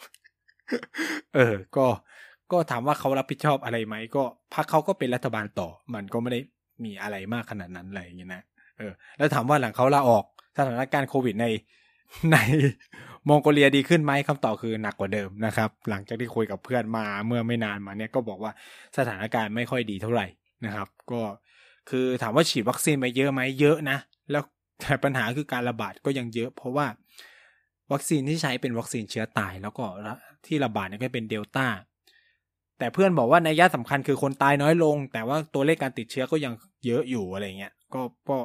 [1.34, 1.86] เออ ก็
[2.52, 4.22] ก็ถามว่าเขารับผิดชอบอะไรไหมก็
[4.54, 6.40] พรรคเขาก็เป็นรัฐบาลต่อ มันก็ไม่ได้
[6.84, 8.42] มีอะไรมากขนาดนั้นอะไรอย่างเงี้ยนะ
[8.78, 10.24] เออ แล้วถามว่าหลังเขาลาออก
[10.58, 11.46] สถานการณ์โควิดใน
[12.32, 12.36] ใน
[13.28, 18.52] มองโกเลียดีขึ้นไหมคำตอบคือหนักกว่าเดิมนะครับ หลังจากที่คุยกับเพื่อนมาเมื่อไม่นานมาเนี่ยก็บอกว่า
[18.98, 20.26] สถานการณ์ไม่ค่อยดีเท่าไหร่
[20.64, 21.20] นะครับ ก็
[21.90, 23.98] คือถามว่าฉีดวัคซีนไปเยอะไหมเยอะนะ
[24.30, 24.42] แล้ว
[24.80, 26.86] แต่ปัญหาคือการระบาดก็ยังเยอะ เพราะว่า
[27.92, 29.84] วัคซีนที่ใช้เป็นวัคซีนเชื้อตาย แล้วก็
[30.46, 31.66] ที่ระบาดเนี่ยก็เป็นเดลต้า
[32.78, 36.52] แต่เพื่อนบอกว่าในยะสำคัญคือคนตายน้อยลง แต่ว่าตัวเลขการติดเชื้อก็ยัง
[36.86, 38.38] เยอะอยู่อะไรเงี้ยก็ก็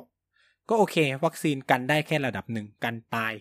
[0.70, 3.34] ก็โอเค วัคซีนกันได้แค่ระดับหนึ่งกันตาย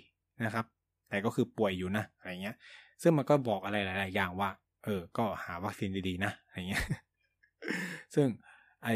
[0.44, 0.66] นะครับ
[1.08, 2.56] แต่ก็คือป่วยอยู่นะอะไรเงี้ย
[3.02, 4.50] ซึ่งมันก็บอกอะไรหลาย ๆ อย่างว่า
[4.84, 6.84] เออ ก็หาวัคซีนดี ๆ นะอะไรเงี้ย
[8.14, 8.26] ซึ่ง
[8.84, 8.88] ไอ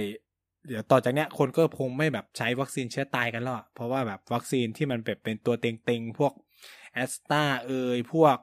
[0.69, 6.33] เดี๋ยวต่อจากเนี้ยคนก็คงไม่แบบใช้วัคซีนเชื้อตายกันแล้วเพราะว่าแบบวัคซีนที่มันแบบเป็นตัวเต็งๆ พวก
[6.95, 8.37] แอสตราเอยพวก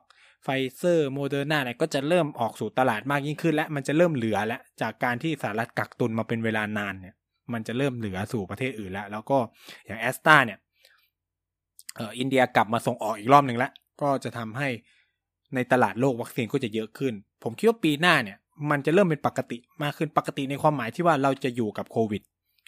[0.43, 7.15] ไฟเซอร์โมเดอร์นาเนี่ยก็จะเริ่มออกสู่ตลาดมากยิ่งขึ้น และมันจะเริ่มเหลือแล้วจากการที่สหรัฐกักตุนมาเป็นเวลานานเนี่ย
[7.53, 9.37] มันจะเริ่มเหลือสู่ประเทศอื่นแล้ว แล้วก็
[9.85, 10.59] อย่างแอสตราเนี่ย
[11.95, 14.69] เอออินเดียกลับมาส่งออกอีกรอบหนึ่งแล้ว ก็จะทำให้
[15.55, 17.13] ในตลาดโลกวัคซีนก็จะเยอะขึ้น
[17.43, 18.37] ผมคิดว่าปีหน้าเนี่ย
[18.69, 22.21] มันจะเริ่มเป็นปกติมากขึ้นปกติในความหมายที่ว่าเราจะอยู่กับโควิด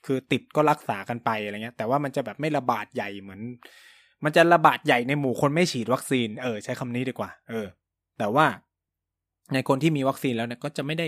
[0.05, 3.41] คือติดก็รักษากันไปอะไรเงี้ย แต่ว่ามันจะแบบไม่ระบาดใหญ่เหมือน
[4.23, 7.67] มันจะระบาดใหญ่ในหมู่คนไม่ฉีดวัคซีน เออ ใช้คำนี้ดีกว่า เออ
[8.19, 8.45] แต่ว่า
[9.53, 11.07] ในคนที่มีวัคซีนแล้วเนี่ยก็จะไม่ได้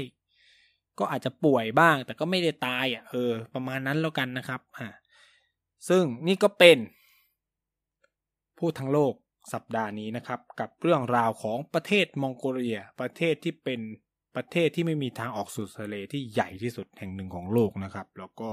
[0.99, 4.87] ก็อาจจะป่วยบ้าง แต่ก็ไม่ได้ตายอะเออ ประมาณนั้นแล้วกันนะครับ อ่า
[5.89, 6.77] ซึ่งนี่ก็เป็น
[8.59, 9.13] พูดทั้งโลก
[9.53, 13.79] สัปดาห์นี้นะครับ กับเรื่องราวของประเทศมองโกเลีย ประเทศที่เป็น
[14.35, 18.49] ประเทศที่ไม่มีทางออกสู่ทะเลที่ใหญ่ที่สุดแห่งหนึ่งของโลกนะครับ แล้วก็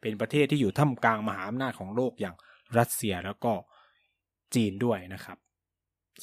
[0.00, 2.36] เป็นประเทศที่อยู่ท่ามกลางมหาอำนาจของโลกอย่าง
[2.78, 3.52] รัสเซียแล้วก็
[4.54, 5.38] จีนด้วยนะครับ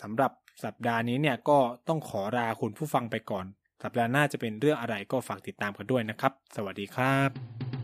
[0.02, 0.32] สำหรับ
[0.64, 1.58] สัปดาห์นี้เนี่ยก็
[1.88, 3.46] ต้องขอลาคุณผู้ฟังไปก่อน
[3.84, 7.79] สัปดาห์หน้าจะเป็นเรื่องอะไรก็ฝากติดตามกันด้วยนะครับ สวัสดีครับ